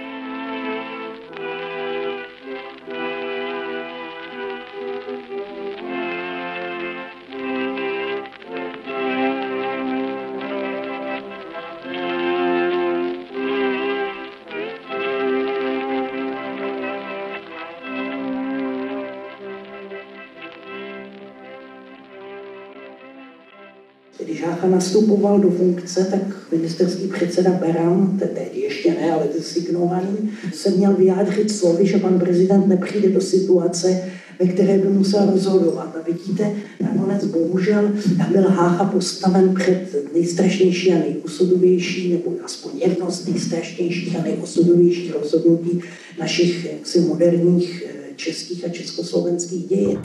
[24.80, 30.94] nastupoval do funkce, tak ministerský předseda Beran, teď ještě ne, ale to signovaný, se měl
[30.94, 34.02] vyjádřit slovy, že pan prezident nepřijde do situace,
[34.40, 35.96] ve které by musel rozhodovat.
[35.96, 37.90] A vidíte, nakonec bohužel
[38.32, 45.80] byl Hácha postaven před nejstrašnější a nejosudovější, nebo aspoň jedno z nejstrašnějších a nejosudovějších rozhodnutí
[46.20, 49.98] našich jaksi moderních eh, českých a československých dějin.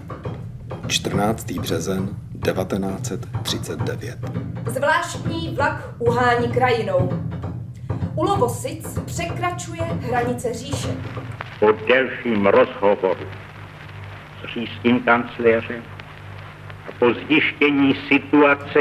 [0.88, 1.52] 14.
[1.52, 2.10] březen
[2.44, 4.18] 1939.
[4.68, 7.10] Zvláštní vlak uhání krajinou.
[8.16, 10.88] Ulovosic překračuje hranice říše.
[11.60, 13.26] Po delším rozhovoru
[14.42, 15.84] s říšským kancléřem
[16.90, 18.80] a po zjištění situace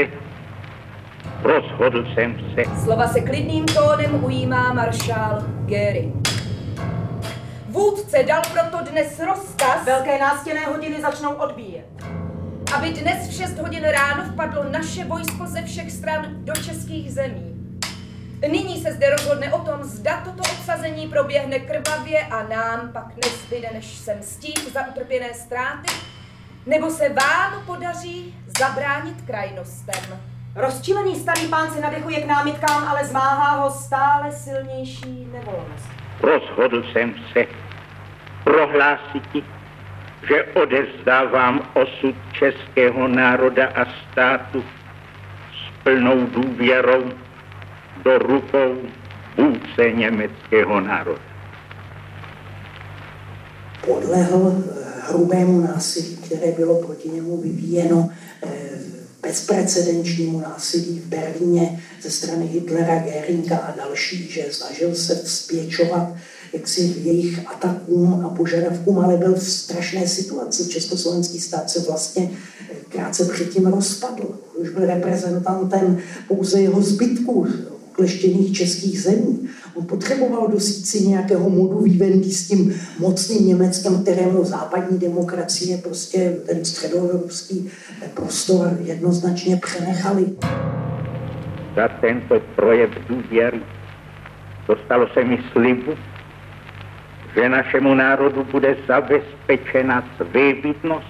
[1.42, 2.64] rozhodl jsem se.
[2.84, 6.28] Slova se klidným tónem ujímá maršál Göring.
[7.68, 9.84] Vůdce dal proto dnes rozkaz.
[9.86, 11.93] Velké nástěné hodiny začnou odbíjet
[12.74, 17.80] aby dnes v 6 hodin ráno vpadlo naše vojsko ze všech stran do českých zemí.
[18.48, 23.68] Nyní se zde rozhodne o tom, zda toto obsazení proběhne krvavě a nám pak nezbyde,
[23.74, 25.94] než se mstít za utrpěné ztráty,
[26.66, 30.20] nebo se vám podaří zabránit krajnostem.
[30.54, 35.88] Rozčilený starý pán se nadechuje k námitkám, ale zmáhá ho stále silnější nevolnost.
[36.20, 37.46] Rozhodl jsem se
[38.44, 39.22] prohlásit
[40.28, 44.64] že odevzdávám osud českého národa a státu
[45.52, 47.04] s plnou důvěrou
[48.04, 48.76] do rukou
[49.36, 51.22] vůdce německého národa.
[53.86, 58.10] Podlehl eh, hrubému násilí, které bylo proti němu vyvíjeno
[58.42, 58.48] eh,
[59.22, 66.08] bezprecedenčnímu násilí v Berlíně ze strany Hitlera, Geringa a další, že snažil se vzpěčovat
[66.54, 70.68] jaksi jejich atakům a požadavkům, ale byl v strašné situaci.
[70.68, 72.30] Československý stát se vlastně
[72.88, 74.38] krátce předtím rozpadl.
[74.54, 77.46] Už byl reprezentantem pouze jeho zbytků
[77.92, 79.48] kleštěných českých zemí.
[79.74, 86.36] On potřeboval dosít si nějakého modu vývendy s tím mocným Německem, kterému západní demokracie prostě
[86.46, 87.70] ten středoevropský
[88.14, 90.26] prostor jednoznačně přenechali.
[91.76, 93.60] Za tento projev důvěry
[94.68, 95.92] dostalo se mi slibu,
[97.34, 101.06] že našemu národu bude zabezpečena svébytnost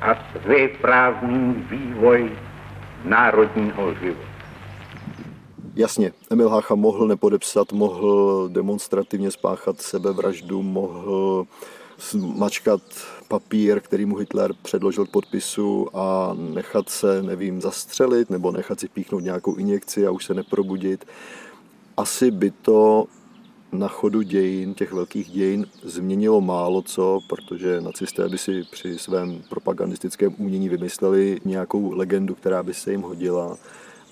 [0.00, 2.30] a svéprávný vývoj
[3.04, 4.34] národního života.
[5.76, 11.46] Jasně, Emil Hácha mohl nepodepsat, mohl demonstrativně spáchat sebevraždu, mohl
[12.36, 12.80] mačkat
[13.28, 18.88] papír, který mu Hitler předložil k podpisu a nechat se, nevím, zastřelit nebo nechat si
[18.88, 21.04] píchnout nějakou injekci a už se neprobudit.
[21.96, 23.06] Asi by to
[23.74, 29.42] na chodu dějin, těch velkých dějin, změnilo málo co, protože nacisté by si při svém
[29.48, 33.56] propagandistickém umění vymysleli nějakou legendu, která by se jim hodila.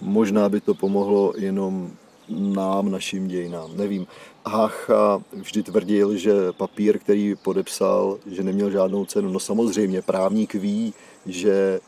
[0.01, 1.91] Možná by to pomohlo jenom
[2.29, 3.71] nám, našim dějinám.
[3.77, 4.07] Nevím.
[4.47, 9.33] Hácha vždy tvrdil, že papír, který podepsal, že neměl žádnou cenu.
[9.33, 10.95] No samozřejmě, právník ví,
[11.27, 11.81] že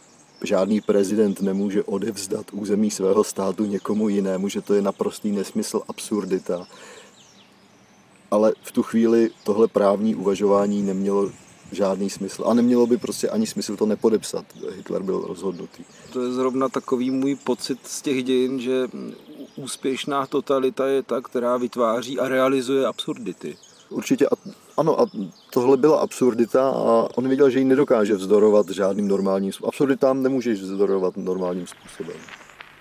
[0.44, 6.66] žádný prezident nemůže odevzdat území svého státu někomu jinému, že to je naprostý nesmysl, absurdita.
[8.35, 11.31] Ale v tu chvíli tohle právní uvažování nemělo
[11.73, 12.44] žádný smysl.
[12.47, 14.44] A nemělo by prostě ani smysl to nepodepsat.
[14.77, 15.85] Hitler byl rozhodnutý.
[16.12, 18.88] To je zrovna takový můj pocit z těch dějin, že
[19.57, 23.57] úspěšná totalita je ta, která vytváří a realizuje absurdity.
[23.88, 24.27] Určitě
[24.77, 25.07] ano, a
[25.53, 29.68] tohle byla absurdita a on viděl, že ji nedokáže vzdorovat žádným normálním způsobem.
[29.68, 32.16] Absurditám nemůžeš vzdorovat normálním způsobem.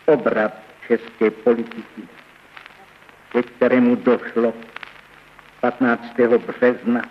[0.06, 0.52] Obrat
[0.88, 2.08] české politiky,
[3.32, 4.54] ke kterému došlo
[5.63, 6.19] 15.
[6.47, 7.02] března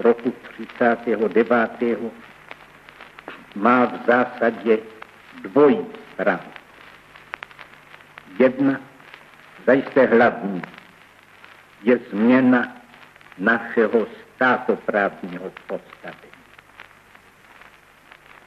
[0.00, 2.12] roku 39.
[3.54, 4.78] má v zásadě
[5.42, 5.86] dvojí
[6.18, 6.42] rang.
[8.38, 8.80] Jedna,
[9.66, 10.62] zajisté hlavní,
[11.82, 12.76] je změna
[13.38, 16.32] našeho státoprávního postavení.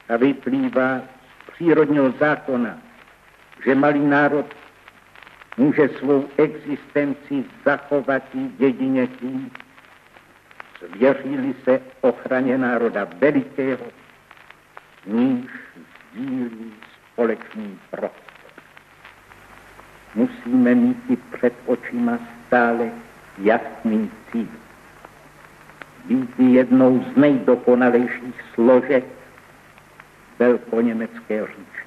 [0.08, 2.78] A vyplývá z přírodního zákona,
[3.64, 4.65] že malý národ
[5.56, 8.22] může svou existenci zachovat
[8.58, 9.50] jedině tím,
[10.78, 13.86] svěřili se ochraně národa velikého,
[15.06, 15.50] níž
[16.12, 16.72] sdílí
[17.12, 18.50] společný prostor.
[20.14, 22.90] Musíme mít i před očima stále
[23.38, 24.48] jasný cíl.
[26.04, 29.04] Být jednou z nejdokonalejších složek
[30.38, 31.85] velkoněmecké říče.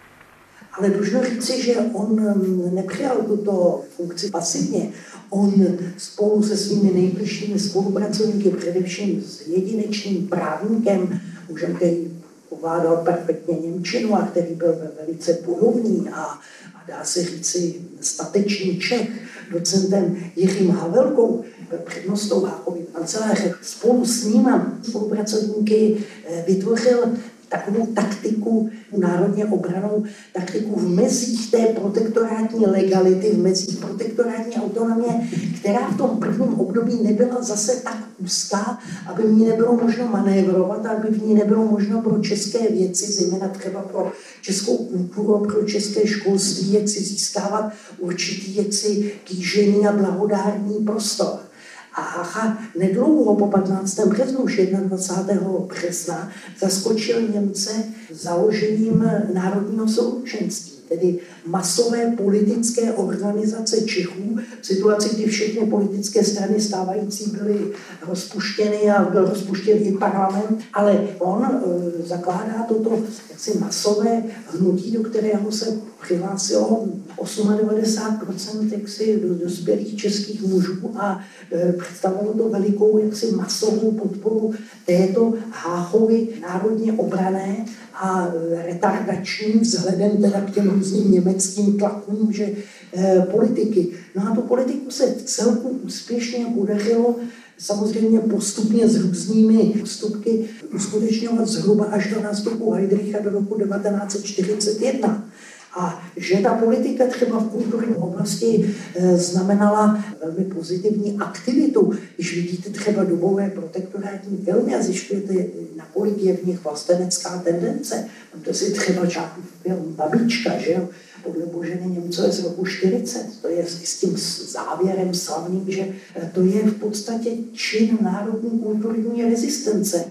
[0.74, 4.92] Ale dlužno říci, že on mm, nepřijal tuto funkci pasivně.
[5.30, 5.54] On
[5.98, 14.22] spolu se svými nejbližšími spolupracovníky, především s jedinečným právníkem, mužem, který ovládal perfektně Němčinu a
[14.22, 16.40] který byl velice budovní a, a
[16.88, 19.10] dá se říci statečný Čech,
[19.52, 21.44] docentem Jiřím Havelkou,
[21.86, 23.54] přednostou Háchovy kanceláře.
[23.62, 27.04] Spolu s ním a spolupracovníky eh, vytvořil
[27.50, 35.14] takovou taktiku, národně obranou taktiku v mezích té protektorátní legality, v mezích protektorátní autonomie,
[35.60, 40.86] která v tom prvním období nebyla zase tak úzká, aby v ní nebylo možno manévrovat,
[40.86, 46.08] aby v ní nebylo možno pro české věci, zejména třeba pro českou kulturu, pro české
[46.08, 51.49] školství, jak si získávat určitý jaksi kýžený a blahodárný prostor.
[51.94, 54.00] A Hacha nedlouho po 15.
[54.00, 55.50] březnu, už 21.
[55.68, 57.72] března, zaskočil Němce
[58.12, 67.32] založením Národního souručenství tedy masové politické organizace Čechů v situaci, kdy všechny politické strany stávající
[67.32, 67.72] byly
[68.08, 73.00] rozpuštěny a byl rozpuštěn i parlament, ale on e, zakládá toto
[73.30, 76.88] jaksi masové hnutí, do kterého se přihlásilo
[77.24, 81.20] 98% jaksi dospělých českých mužů a
[81.52, 84.54] e, představovalo to velikou jaksi masovou podporu
[84.86, 88.32] této Háchovy národně obrané a
[88.66, 92.50] retardační vzhledem teda k těm různým německým tlakům, že
[92.98, 93.88] e, politiky.
[94.16, 97.16] No a tu politiku se v celku úspěšně podařilo
[97.60, 105.29] samozřejmě postupně s různými postupky uskutečňovat zhruba až do nástupu Heidricha do roku 1941.
[105.74, 111.94] A že ta politika třeba v kulturní oblasti e, znamenala velmi pozitivní aktivitu.
[112.16, 115.34] Když vidíte třeba dobové protektorátní filmy a zjišťujete,
[115.76, 118.06] nakolik je v nich vlastenecká tendence,
[118.44, 120.88] to si třeba čáku film Babička, že jo?
[121.24, 123.26] podle Boženy Němcové z roku 40.
[123.42, 124.18] To je s tím
[124.52, 130.06] závěrem slavným, že e, to je v podstatě čin národní kulturní rezistence.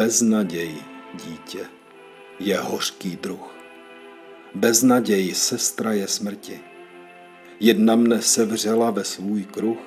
[0.00, 0.74] Beznaděj,
[1.24, 1.66] dítě,
[2.38, 3.54] je hořký druh.
[4.54, 6.60] Beznaděj, sestra je smrti.
[7.60, 9.78] Jedna mne sevřela ve svůj kruh,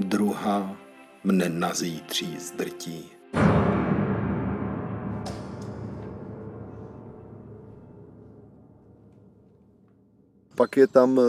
[0.00, 0.76] druhá
[1.24, 3.11] mne na zítří zdrtí.
[10.54, 11.20] Pak je tam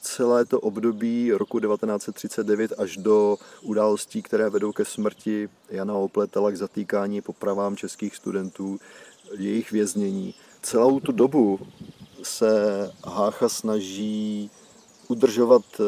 [0.00, 6.56] celé to období roku 1939 až do událostí, které vedou ke smrti Jana Opletala, k
[6.56, 8.78] zatýkání popravám českých studentů,
[9.38, 10.34] jejich věznění.
[10.62, 11.60] Celou tu dobu
[12.22, 12.50] se
[13.04, 14.50] Hácha snaží
[15.08, 15.82] udržovat eh,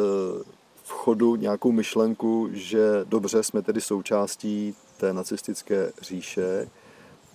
[0.82, 6.68] v chodu nějakou myšlenku, že dobře jsme tedy součástí té nacistické říše,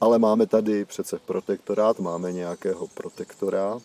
[0.02, 3.80] ale máme tady přece protektorát, máme nějakého protektora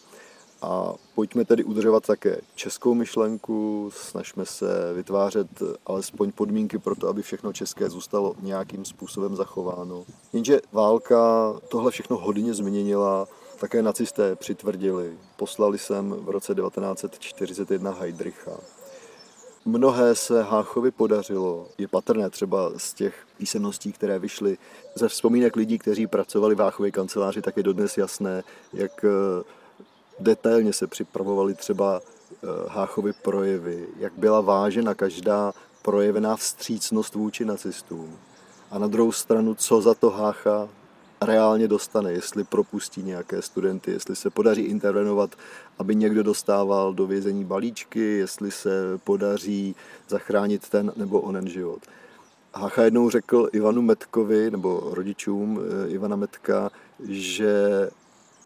[0.62, 5.48] a pojďme tedy udržovat také českou myšlenku, snažme se vytvářet
[5.86, 10.04] alespoň podmínky pro to, aby všechno české zůstalo nějakým způsobem zachováno.
[10.32, 13.28] Jenže válka tohle všechno hodně změnila,
[13.60, 15.12] také nacisté přitvrdili.
[15.36, 18.52] Poslali sem v roce 1941 Heidricha.
[19.64, 21.68] Mnohé se Háchovi podařilo.
[21.78, 24.58] Je patrné třeba z těch písemností, které vyšly
[24.94, 28.42] ze vzpomínek lidí, kteří pracovali v Háchově kanceláři, tak je dodnes jasné,
[28.72, 29.08] jak eh,
[30.20, 35.52] detailně se připravovaly třeba eh, Háchovy projevy, jak byla vážena každá
[35.82, 38.18] projevená vstřícnost vůči nacistům.
[38.70, 40.68] A na druhou stranu, co za to Hácha
[41.20, 45.30] reálně dostane, jestli propustí nějaké studenty, jestli se podaří intervenovat,
[45.78, 48.70] aby někdo dostával do vězení balíčky, jestli se
[49.04, 49.76] podaří
[50.08, 51.82] zachránit ten nebo onen život.
[52.54, 56.70] Hácha jednou řekl Ivanu Metkovi, nebo rodičům eh, Ivana Metka,
[57.08, 57.90] že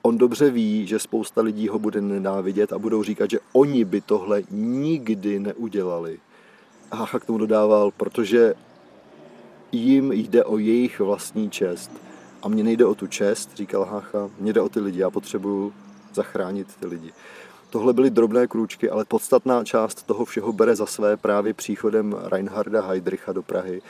[0.06, 4.00] on dobře ví, že spousta lidí ho bude nenávidět a budou říkat, že oni by
[4.00, 6.18] tohle nikdy neudělali.
[6.92, 8.54] Hácha k tomu dodával, protože
[9.72, 11.90] jim jde o jejich vlastní čest.
[12.42, 15.72] A mně nejde o tu čest, říkal Hácha, mně jde o ty lidi, já potřebuju
[16.14, 17.12] zachránit ty lidi.
[17.70, 22.82] Tohle byly drobné krůčky, ale podstatná část toho všeho bere za své právě příchodem Reinharda
[22.82, 23.82] Heydricha do Prahy,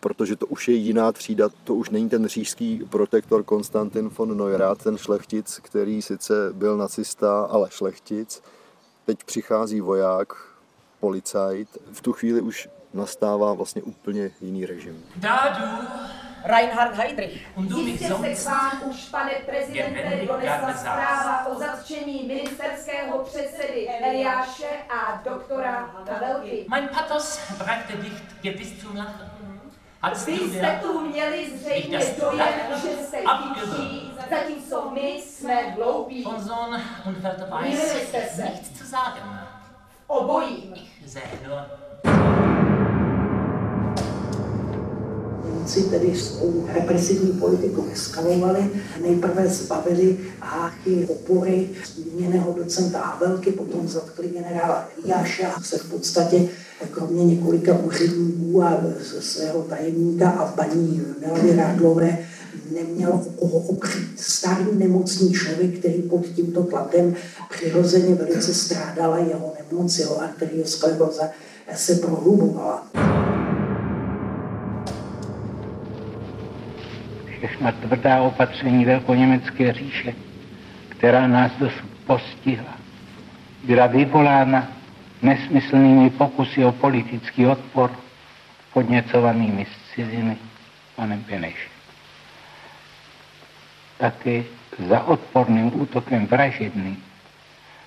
[0.00, 4.82] protože to už je jiná třída, to už není ten říšský protektor Konstantin von Neurath,
[4.82, 8.42] ten šlechtic, který sice byl nacista, ale šlechtic.
[9.06, 10.32] Teď přichází voják,
[11.00, 15.04] policajt, v tu chvíli už nastává vlastně úplně jiný režim.
[15.16, 15.86] Dádu!
[16.46, 17.46] Reinhard Heydrich.
[17.76, 25.22] Jistě se k vám už, pane prezidente, donesla zpráva o zatčení ministerského předsedy Eliáše a
[25.24, 26.66] doktora Havelky.
[26.68, 29.35] Mein Pathos brachte dich gewiss zum Lachen.
[30.26, 33.18] Vy jste tu měli zřejmě dojem, že jste
[33.54, 36.22] tichí, zatímco my jsme hloupí.
[36.24, 38.42] Von Sohn und Wörter weiß Mýlili jste se.
[38.42, 39.38] nichts zu sagen.
[40.06, 40.72] Obojí.
[41.04, 41.60] Ich sehe nur
[45.66, 48.70] Němci tedy svou represivní politiku eskalovali.
[49.02, 56.48] Nejprve zbavili Háchy opory zmíněného docenta Havelky, potom zatkli generála Eliáša a se v podstatě
[56.90, 58.80] kromě několika úředníků a
[59.20, 62.18] svého tajemníka a paní Milavy Rádlové
[62.72, 64.20] neměl koho opřít.
[64.20, 67.14] Starý nemocný člověk, který pod tímto tlakem
[67.50, 71.24] přirozeně velice strádala jeho nemoc, jeho arterioskleroza
[71.74, 72.86] se prohlubovala.
[77.38, 80.14] Všechna tvrdá opatření velkoněmecké říše,
[80.88, 82.74] která nás dosud postihla,
[83.64, 84.68] byla vyvolána
[85.22, 87.90] nesmyslnými pokusy o politický odpor
[88.72, 90.36] podněcovanými z ciziny
[90.96, 91.70] panem Benešem.
[93.98, 94.42] Také
[94.88, 97.02] za odporným útokem vražedným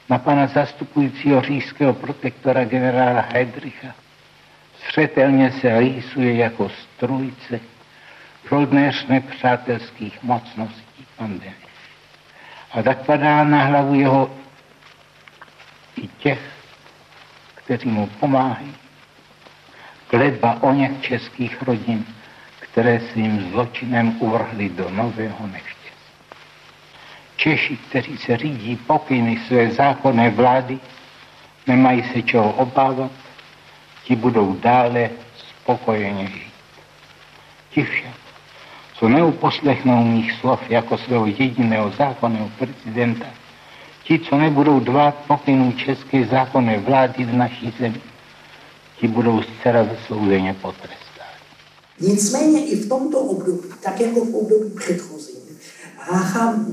[0.09, 3.95] na pana zastupujícího říšského protektora generála Heidricha
[4.87, 7.59] zřetelně se rýsuje jako strujce
[8.49, 11.55] žoldnéř nepřátelských mocností pan Beneš.
[12.71, 14.31] A tak padá na hlavu jeho
[15.95, 16.39] i těch,
[17.55, 18.75] kteří mu pomáhají.
[20.07, 22.05] Kledba o něch českých rodin,
[22.59, 25.79] které svým zločinem uvrhli do nového neštěstí.
[27.35, 30.79] Češi, kteří se řídí pokyny své zákonné vlády,
[31.67, 33.11] nemají se čeho obávat,
[34.03, 36.53] ti budou dále spokojeně žít.
[37.69, 38.28] Ti však,
[38.99, 43.25] co neuposlechnou mých slov jako svého jediného zákonného prezidenta,
[44.03, 48.01] ti, co nebudou dbát pokynů české zákonné vlády v naší zemi,
[48.99, 50.99] ti budou zcela zaslouženě potrestáni.
[51.99, 55.38] Nicméně i v tomto období, tak jako v období předchozím,
[56.11, 56.65] Hácha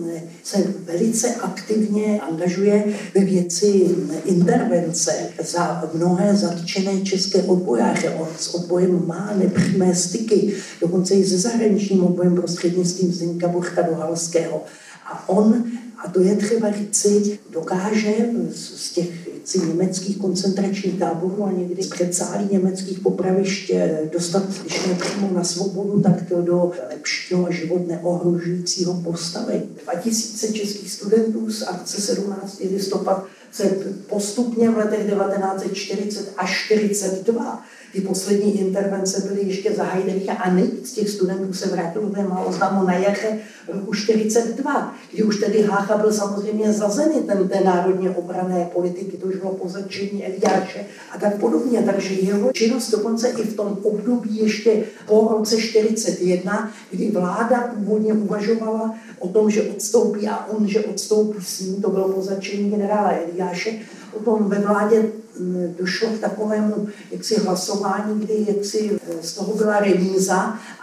[0.43, 2.85] se velice aktivně angažuje
[3.15, 5.13] ve věci intervence
[5.43, 8.11] za mnohé zatčené české odbojáře.
[8.11, 13.95] On s odbojem má nepřímé styky, dokonce i se zahraničním odbojem prostřednictvím Zdeňka Bochta do
[13.95, 14.65] Halského.
[15.07, 15.65] A on,
[16.05, 18.15] a to je třeba říci, dokáže
[18.55, 23.73] z těch si německých koncentračních táborů a někdy z předsálí německých popravišť
[24.13, 29.69] dostat, když ne přímo na svobodu, tak to do lepšího a život neohrožujícího postavení.
[29.85, 32.61] 2000 českých studentů z akce 17.
[32.71, 33.65] listopad se
[34.09, 37.65] postupně v letech 1940 až 42
[37.97, 42.23] Ty poslední intervence byly ještě za Heidricha a nejvíc těch studentů se vrátilo do té
[42.23, 43.39] maloznamu na jaře
[43.69, 49.27] roku 42, kdy už tedy Hácha byl samozřejmě zazený ten, té národně obrané politiky, to
[49.27, 51.83] už bylo po začení Eliáše a tak podobně.
[51.83, 58.13] Takže jeho činnost dokonce i v tom období ještě po roce 41, kdy vláda původně
[58.13, 62.71] uvažovala o tom, že odstoupí a on, že odstoupí s ním, to bylo po začení
[62.71, 63.79] generála Eliáše,
[64.13, 65.03] potom ve vládě
[65.39, 70.37] mm, došlo k takovému jaksi hlasování, kdy jaksi e, z toho byla remíza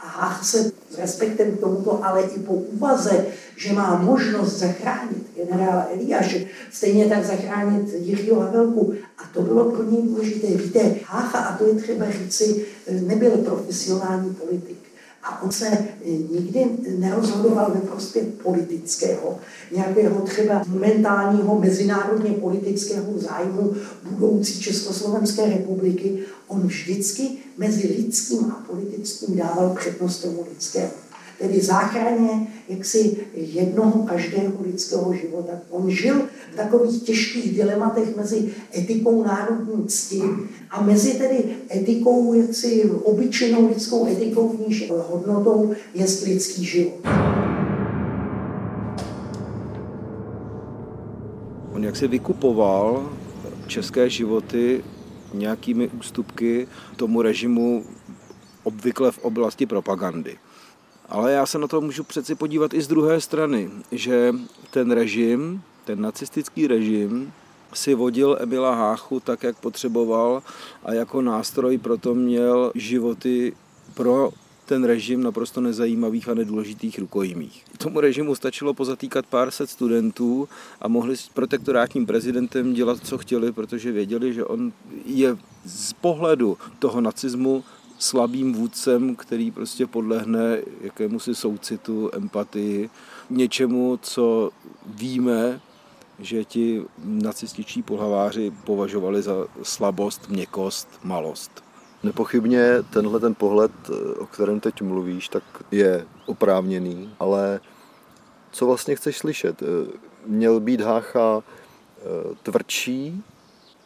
[0.03, 3.25] a Hách se respektem k tomuto, ale i po úvaze,
[3.57, 8.93] že má možnost zachránit generála Eliáše, stejně tak zachránit Jiřího Havelku.
[9.17, 10.47] A to bylo pro něj důležité.
[10.47, 14.82] Víte, Hácha, a to je třeba říci, e, nebyl profesionální politik.
[15.23, 16.65] A on se eh, nikdy
[16.97, 19.39] nerozhodoval ve prospěch politického,
[19.75, 26.19] nějakého třeba momentálního mezinárodně politického zájmu budoucí Československé republiky.
[26.47, 30.91] On vždycky mezi lidským a politickým dával přednost tomu lidskému
[31.39, 35.51] tedy záchraně jaksi jednoho každého lidského života.
[35.69, 36.21] On žil
[36.53, 40.21] v takových těžkých dilematech mezi etikou národní cti
[40.69, 41.43] a mezi tedy
[41.75, 46.93] etikou, jaksi obyčejnou lidskou etikou, v níž hodnotou je lidský život.
[51.73, 53.09] On jak se vykupoval
[53.67, 54.83] české životy
[55.33, 57.85] nějakými ústupky tomu režimu
[58.63, 60.37] obvykle v oblasti propagandy.
[61.09, 64.33] Ale já se na to můžu přeci podívat i z druhé strany, že
[64.71, 67.33] ten režim, ten nacistický režim,
[67.73, 70.43] si vodil Emila Háchu tak, jak potřeboval
[70.83, 73.53] a jako nástroj proto měl životy
[73.93, 74.31] pro
[74.65, 77.65] ten režim naprosto nezajímavých a nedůležitých rukojmích.
[77.77, 80.49] Tomu režimu stačilo pozatýkat pár set studentů
[80.81, 84.71] a mohli s protektorátním prezidentem dělat, co chtěli, protože věděli, že on
[85.05, 87.63] je z pohledu toho nacismu
[87.99, 92.89] slabým vůdcem, který prostě podlehne jakému si soucitu, empatii,
[93.29, 94.49] něčemu, co
[94.85, 95.61] víme,
[96.19, 101.63] že ti nacističtí pohlaváři považovali za slabost, měkost, malost.
[102.03, 103.71] Nepochybně tenhle ten pohled,
[104.17, 107.59] o kterém teď mluvíš, tak je oprávněný, ale
[108.51, 109.63] co vlastně chceš slyšet?
[110.25, 112.01] Měl být Hácha eh,
[112.43, 113.23] tvrdší,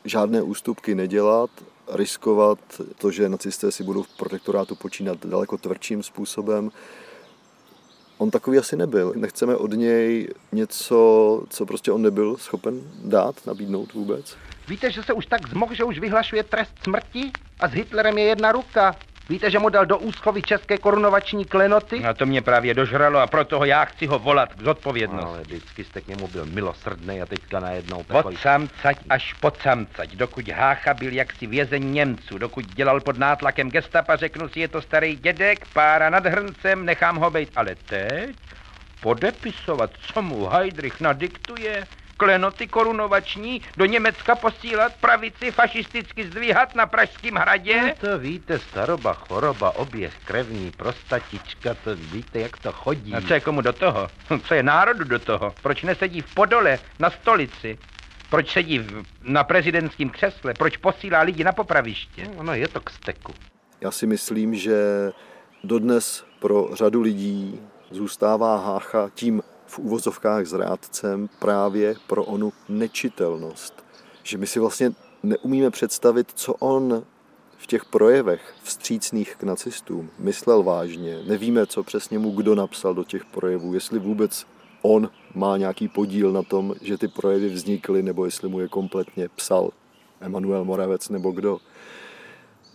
[0.05, 1.49] žádné ústupky nedělat
[1.89, 2.59] riskovat
[2.97, 6.71] to, že nacisté si budou v protektorátu počínat daleko tvrdším způsobem.
[8.17, 9.13] On takový asi nebyl.
[9.15, 14.37] Nechceme od něj něco, co prostě on nebyl schopen dát, nabídnout vůbec.
[14.67, 17.31] Víte, že se už tak zmohl, že už vyhlašuje trest smrti?
[17.59, 18.95] A s Hitlerem je jedna ruka.
[19.29, 22.03] Víte, že mu dal do úschovy české korunovační klenoty?
[22.03, 25.27] A to mě právě dožralo a proto ho já chci ho volat k zodpovědnosti.
[25.27, 28.35] Ale vždycky jste k němu byl milosrdný a teďka najednou takový...
[28.35, 33.71] Od samcať až pod samcať, dokud Hácha byl jaksi vězeň Němců, dokud dělal pod nátlakem
[33.71, 37.49] gestapa, řeknu si, je to starý dědek, pára nad hrncem, nechám ho být.
[37.55, 38.35] Ale teď
[39.01, 41.83] podepisovat, co mu Heidrich nadiktuje,
[42.17, 47.81] klenoty korunovační do Německa posílat, pravici fašisticky zdvíhat na Pražském hradě?
[47.81, 53.13] No to víte, staroba, choroba, oběh krevní, prostatička, to víte, jak to chodí.
[53.13, 54.07] A co je komu do toho?
[54.47, 55.53] Co je národu do toho?
[55.61, 57.77] Proč nesedí v Podole na stolici?
[58.29, 60.53] Proč sedí v, na prezidentském křesle?
[60.53, 62.27] Proč posílá lidi na popraviště?
[62.37, 63.33] No, no je to k steku.
[63.81, 64.77] Já si myslím, že
[65.63, 67.59] dodnes pro řadu lidí
[67.91, 73.83] zůstává Hácha tím v úvozovkách zrádcem právě pro onu nečitelnost.
[74.23, 74.91] Že my si vlastně
[75.23, 77.03] neumíme představit, co on
[77.57, 81.19] v těch projevech vstřícných k nacistům myslel vážně.
[81.27, 84.45] Nevíme, co přesně mu kdo napsal do těch projevů, jestli vůbec
[84.81, 89.29] on má nějaký podíl na tom, že ty projevy vznikly, nebo jestli mu je kompletně
[89.35, 89.69] psal
[90.21, 91.59] Emanuel Moravec nebo kdo.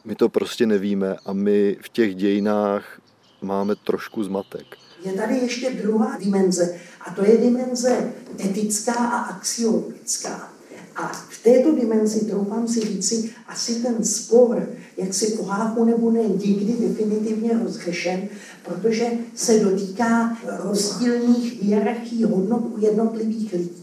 [0.04, 3.00] My to prostě nevíme a my v těch dějinách
[3.42, 8.12] máme trošku zmatek je tady ještě druhá dimenze a to je dimenze
[8.44, 10.48] etická a axiologická.
[10.96, 16.22] A v této dimenzi, troufám si říci, asi ten spor, jak si poháku nebo ne,
[16.22, 18.28] nikdy definitivně rozřešen,
[18.64, 23.82] protože se dotýká rozdílných hierarchií hodnot u jednotlivých lidí.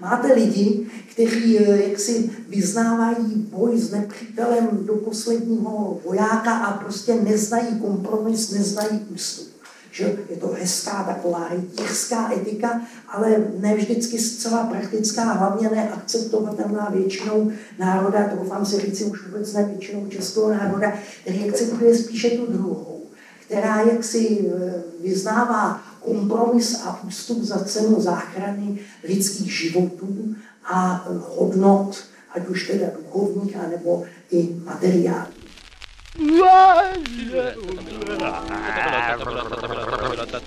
[0.00, 7.80] Máte lidi, kteří eh, jaksi vyznávají boj s nepřítelem do posledního vojáka a prostě neznají
[7.80, 9.59] kompromis, neznají ústup
[9.90, 17.52] že je to hezká taková rytířská etika, ale ne vždycky zcela praktická, hlavně neakceptovatelná většinou
[17.78, 23.02] národa, doufám si říci už vůbec ne většinou českého národa, který akceptuje spíše tu druhou,
[23.46, 30.34] která jaksi e, vyznává kompromis a ústup za cenu záchrany lidských životů
[30.64, 35.39] a hodnot, ať už teda duchovních, anebo i materiálních.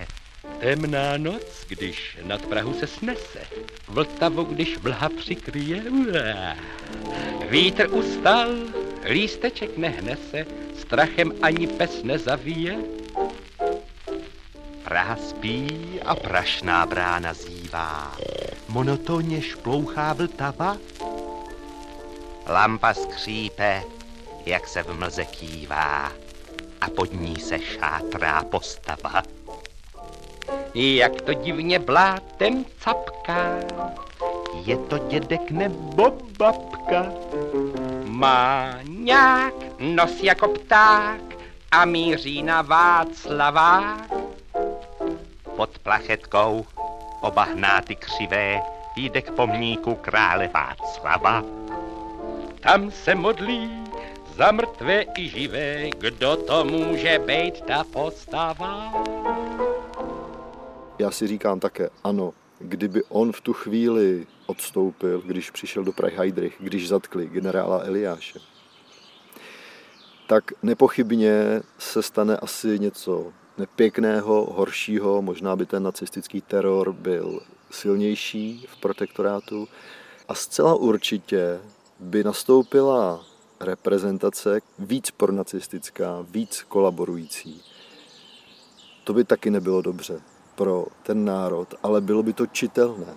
[0.60, 3.40] Temná noc, když nad Prahu se snese.
[3.88, 5.82] Vltavu, když vlha přikryje.
[7.48, 8.48] Vítr ustal,
[9.04, 10.46] lísteček nehnese,
[10.80, 12.78] strachem ani pes nezavíje.
[14.84, 15.68] Praha spí
[16.04, 18.16] a prašná brána zývá.
[18.72, 20.76] Monotónně šplouchá vltava.
[22.46, 23.82] Lampa skřípe,
[24.46, 26.12] jak se v mlze kývá
[26.80, 29.22] a pod ní se šátrá postava.
[30.74, 33.60] Jak to divně blátem capká,
[34.64, 37.12] je to dědek nebo babka.
[38.04, 41.20] Má nějak nos jako pták
[41.70, 44.12] a míří na Václavák.
[45.56, 46.66] Pod plachetkou
[47.22, 48.62] oba hnáty křivé
[48.96, 51.44] jde k pomníku krále Václava.
[52.60, 53.70] Tam se modlí
[54.36, 58.92] za mrtvé i živé, kdo to může být ta postava?
[60.98, 66.16] Já si říkám také, ano, kdyby on v tu chvíli odstoupil, když přišel do Prahy
[66.16, 68.38] Heidrich, když zatkli generála Eliáše,
[70.26, 77.40] tak nepochybně se stane asi něco nepěkného, horšího, možná by ten nacistický teror byl
[77.70, 79.68] silnější v protektorátu
[80.28, 81.60] a zcela určitě
[82.00, 83.24] by nastoupila
[83.60, 87.62] reprezentace víc pronacistická, víc kolaborující.
[89.04, 90.20] To by taky nebylo dobře
[90.54, 93.16] pro ten národ, ale bylo by to čitelné.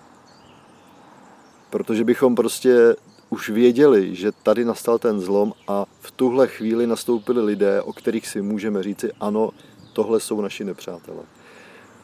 [1.70, 2.96] Protože bychom prostě
[3.30, 8.28] už věděli, že tady nastal ten zlom a v tuhle chvíli nastoupili lidé, o kterých
[8.28, 9.50] si můžeme říci, ano,
[9.96, 11.22] tohle jsou naši nepřátelé.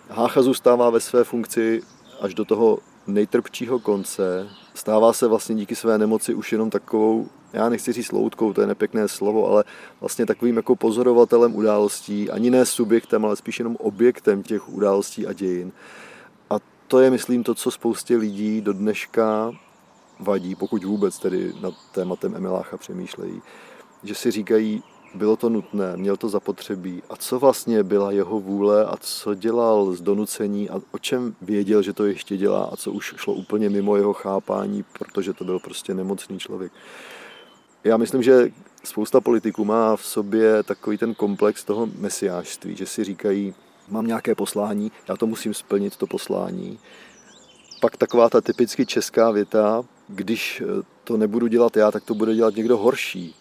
[0.09, 1.83] Hácha zůstává ve své funkci
[2.21, 4.49] až do toho nejtrpčího konce.
[4.75, 8.67] Stává se vlastně díky své nemoci už jenom takovou, já nechci říct loutkou, to je
[8.67, 9.65] nepěkné slovo, ale
[10.01, 15.33] vlastně takovým jako pozorovatelem událostí, ani ne subjektem, ale spíš jenom objektem těch událostí a
[15.33, 15.73] dějin.
[16.51, 16.57] A
[16.89, 19.53] to je, myslím, to, co spoustě lidí do dneška
[20.21, 23.43] vadí, pokud vůbec tedy nad tématem Emilácha přemýšlejí,
[24.03, 24.83] že si říkají,
[25.15, 29.93] bylo to nutné, měl to zapotřebí a co vlastně byla jeho vůle a co dělal
[29.93, 33.71] z donucení a o čem věděl, že to ještě dělá a co už šlo úplně
[33.71, 36.73] mimo jeho chápání, protože to byl prostě nemocný člověk.
[37.85, 38.51] Já myslím, že
[38.85, 43.55] spousta politiků má v sobě takový ten komplex toho mesiářství, že si říkají,
[43.89, 46.79] mám nějaké poslání, já to musím splnit, to poslání.
[47.81, 50.63] Pak taková ta typicky česká věta, když
[51.05, 53.35] to nebudu dělat já, tak to bude dělat někdo horší.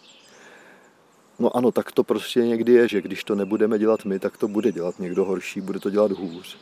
[1.38, 4.48] No ano, tak to prostě někdy je, že když to nebudeme dělat my, tak to
[4.48, 6.58] bude dělat někdo horší, bude to dělat hůř.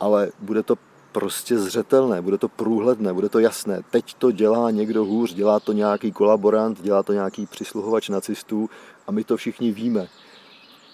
[0.00, 0.76] Ale bude to
[1.12, 3.82] prostě zřetelné, bude to průhledné, bude to jasné.
[3.90, 8.70] Teď to dělá někdo hůř, dělá to nějaký kolaborant, dělá to nějaký přisluhovač nacistů
[9.06, 10.08] a my to všichni víme.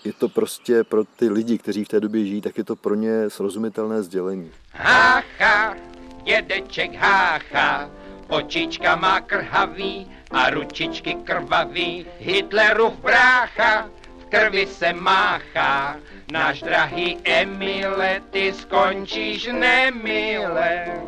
[0.05, 2.95] Je to prostě pro ty lidi, kteří v té době žijí, tak je to pro
[2.95, 4.51] ně srozumitelné sdělení.
[4.73, 5.77] Hácha,
[6.25, 7.91] dědeček hácha,
[8.29, 15.97] očička má krhavý, a ručičky krvavý, Hitlerův brácha, v krvi se máchá.
[16.33, 21.01] Náš drahý Emile, ty skončíš nemile.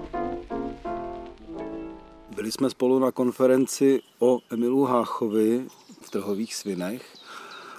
[2.35, 5.67] Byli jsme spolu na konferenci o Emilu Háchovi
[6.03, 7.03] v Trhových svinech,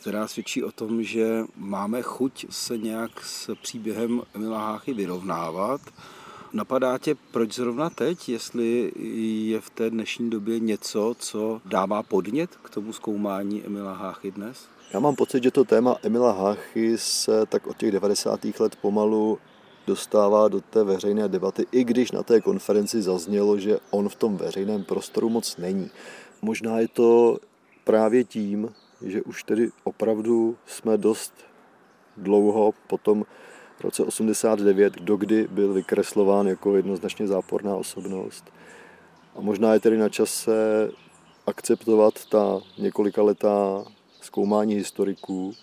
[0.02, 5.82] která svědčí o tom, že máme chuť se nějak s příběhem Emila Háchy vyrovnávat.
[6.54, 8.92] Napadá tě, proč zrovna teď, jestli
[9.50, 14.68] je v té dnešní době něco, co dává podnět k tomu zkoumání Emila Háchy dnes?
[14.94, 18.40] Já mám pocit, že to téma Emila Háchy se tak od těch 90.
[18.60, 19.40] let pomalu
[19.88, 24.38] dostává do té veřejné debaty, i když na té konferenci zaznělo, že on v tom
[24.38, 25.90] veřejném prostoru moc není.
[26.42, 27.38] Možná je to
[27.84, 31.34] právě tím, že už tedy opravdu jsme dost
[32.18, 33.26] dlouho potom
[33.80, 38.46] v roce 89, dokdy byl vykreslován jako jednoznačně záporná osobnost.
[39.36, 40.52] A možná je tedy na čase
[41.48, 43.86] akceptovat ta několika letá
[44.22, 45.54] zkoumání historiků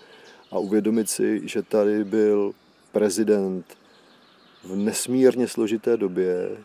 [0.51, 2.53] a uvědomit si, že tady byl
[2.93, 3.79] prezident
[4.65, 6.57] v nesmírně složité době,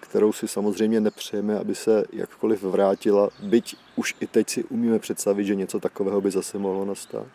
[0.00, 5.44] kterou si samozřejmě nepřejeme, aby se jakkoliv vrátila, byť už i teď si umíme představit,
[5.44, 7.26] že něco takového by zase mohlo nastat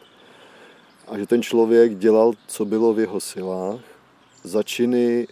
[1.08, 3.80] a že ten člověk dělal, co bylo v jeho silách.
[4.44, 5.28] Za činy,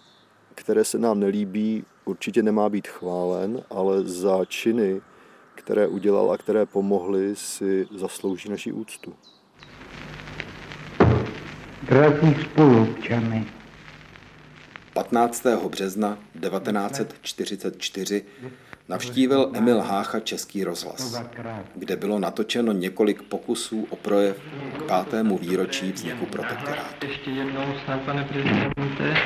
[0.55, 5.01] které se nám nelíbí, určitě nemá být chválen, ale za činy,
[5.55, 9.13] které udělal a které pomohly, si zaslouží naši úctu.
[11.83, 13.47] Drazí spolupčany,
[14.93, 15.45] 15.
[15.69, 18.25] března 1944
[18.89, 21.21] navštívil Emil Hácha Český rozhlas,
[21.75, 24.37] kde bylo natočeno několik pokusů o projev
[24.79, 27.05] k pátému výročí vzniku protektorátu.
[27.07, 29.17] Ještě jednou snad, pane prezidente,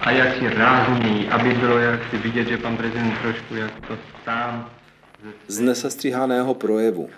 [0.00, 3.98] a jak si rázněji, aby bylo jak si vidět, že pan prezident trošku jak to
[4.24, 4.70] sám...
[5.48, 7.10] Z nesestříhaného projevu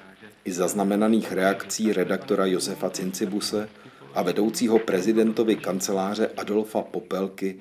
[0.44, 3.68] i zaznamenaných reakcí redaktora Josefa Cincibuse
[4.14, 7.56] a vedoucího prezidentovi kanceláře Adolfa Popelky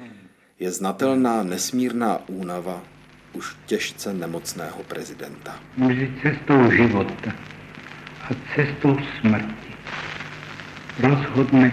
[0.60, 2.82] je znatelná nesmírná únava
[3.34, 5.56] už těžce nemocného prezidenta.
[5.78, 7.32] Mezi cestou života
[8.24, 9.70] a cestou smrti
[11.00, 11.72] rozhodne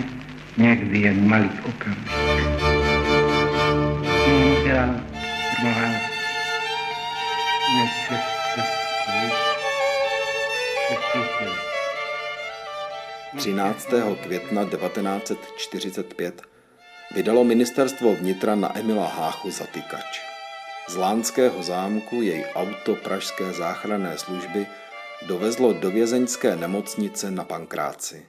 [0.57, 2.07] někdy jen malý okamžik.
[4.27, 5.01] Umírá
[5.61, 5.89] druhá
[7.77, 8.63] necesta
[13.37, 13.89] 13.
[14.23, 16.43] května 1945
[17.15, 20.36] vydalo ministerstvo vnitra na Emila Háchu zatykač.
[20.89, 24.67] Z Lánského zámku jej auto Pražské záchranné služby
[25.27, 28.27] dovezlo do vězeňské nemocnice na Pankráci.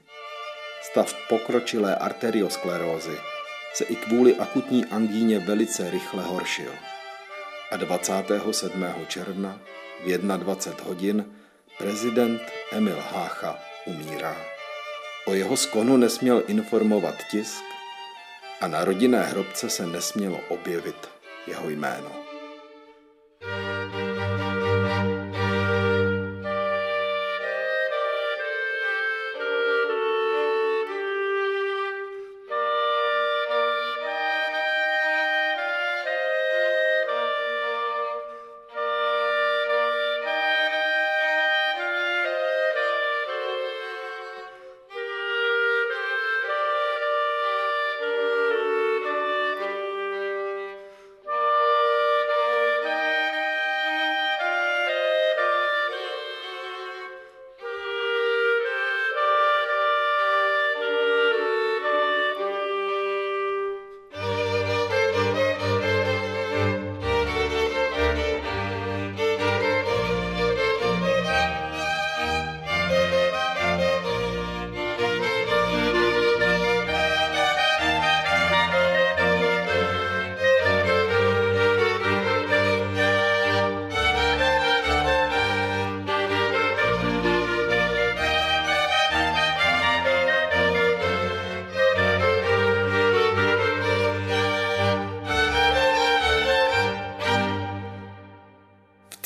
[0.82, 3.18] Stav pokročilé arteriosklerózy
[3.74, 6.72] se i kvůli akutní angíně velice rychle horšil.
[7.72, 8.86] A 27.
[9.08, 9.60] června
[10.04, 11.26] v 21 hodin
[11.78, 12.42] prezident
[12.72, 14.38] Emil Hácha umírá.
[15.26, 17.64] O jeho skonu nesměl informovat tisk
[18.62, 21.10] a na rodinné hrobce se nesmělo objevit
[21.48, 22.27] jeho jméno.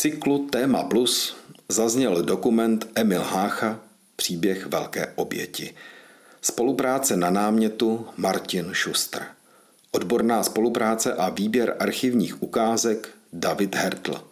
[0.02, 1.36] Cyklu Téma Plus
[1.70, 3.80] zazněl dokument Emil Hácha
[4.16, 5.74] Příběh velké oběti.
[6.41, 9.26] Spolupráce na námětu Martin Schuster.
[9.91, 14.24] Odborná spolupráce a výběr archivních ukázek David Hertl.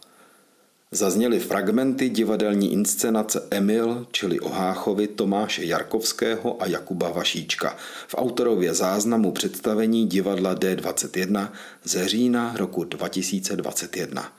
[0.92, 8.74] Zazněly fragmenty divadelní inscenace Emil, čili o Háchovi Tomáše Jarkovského a Jakuba Vašíčka v autorově
[8.74, 11.50] záznamu představení divadla D21
[11.84, 14.39] ze října roku 2021.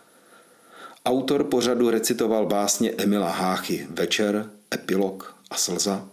[1.06, 6.08] Autor pořadu recitoval básně Emila Háchy Večer, Epilog a Slza.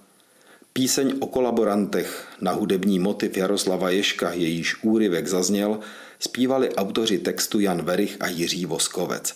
[0.74, 5.80] Píseň o kolaborantech na hudební motiv Jaroslava Ješka, jejíž úryvek zazněl,
[6.20, 9.36] zpívali autoři textu Jan Verich a Jiří Voskovec.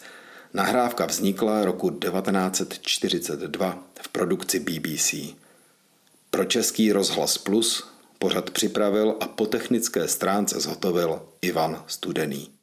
[0.53, 5.15] Nahrávka vznikla roku 1942 v produkci BBC.
[6.29, 7.87] Pro Český rozhlas Plus
[8.19, 12.60] pořad připravil a po technické stránce zhotovil Ivan Studený.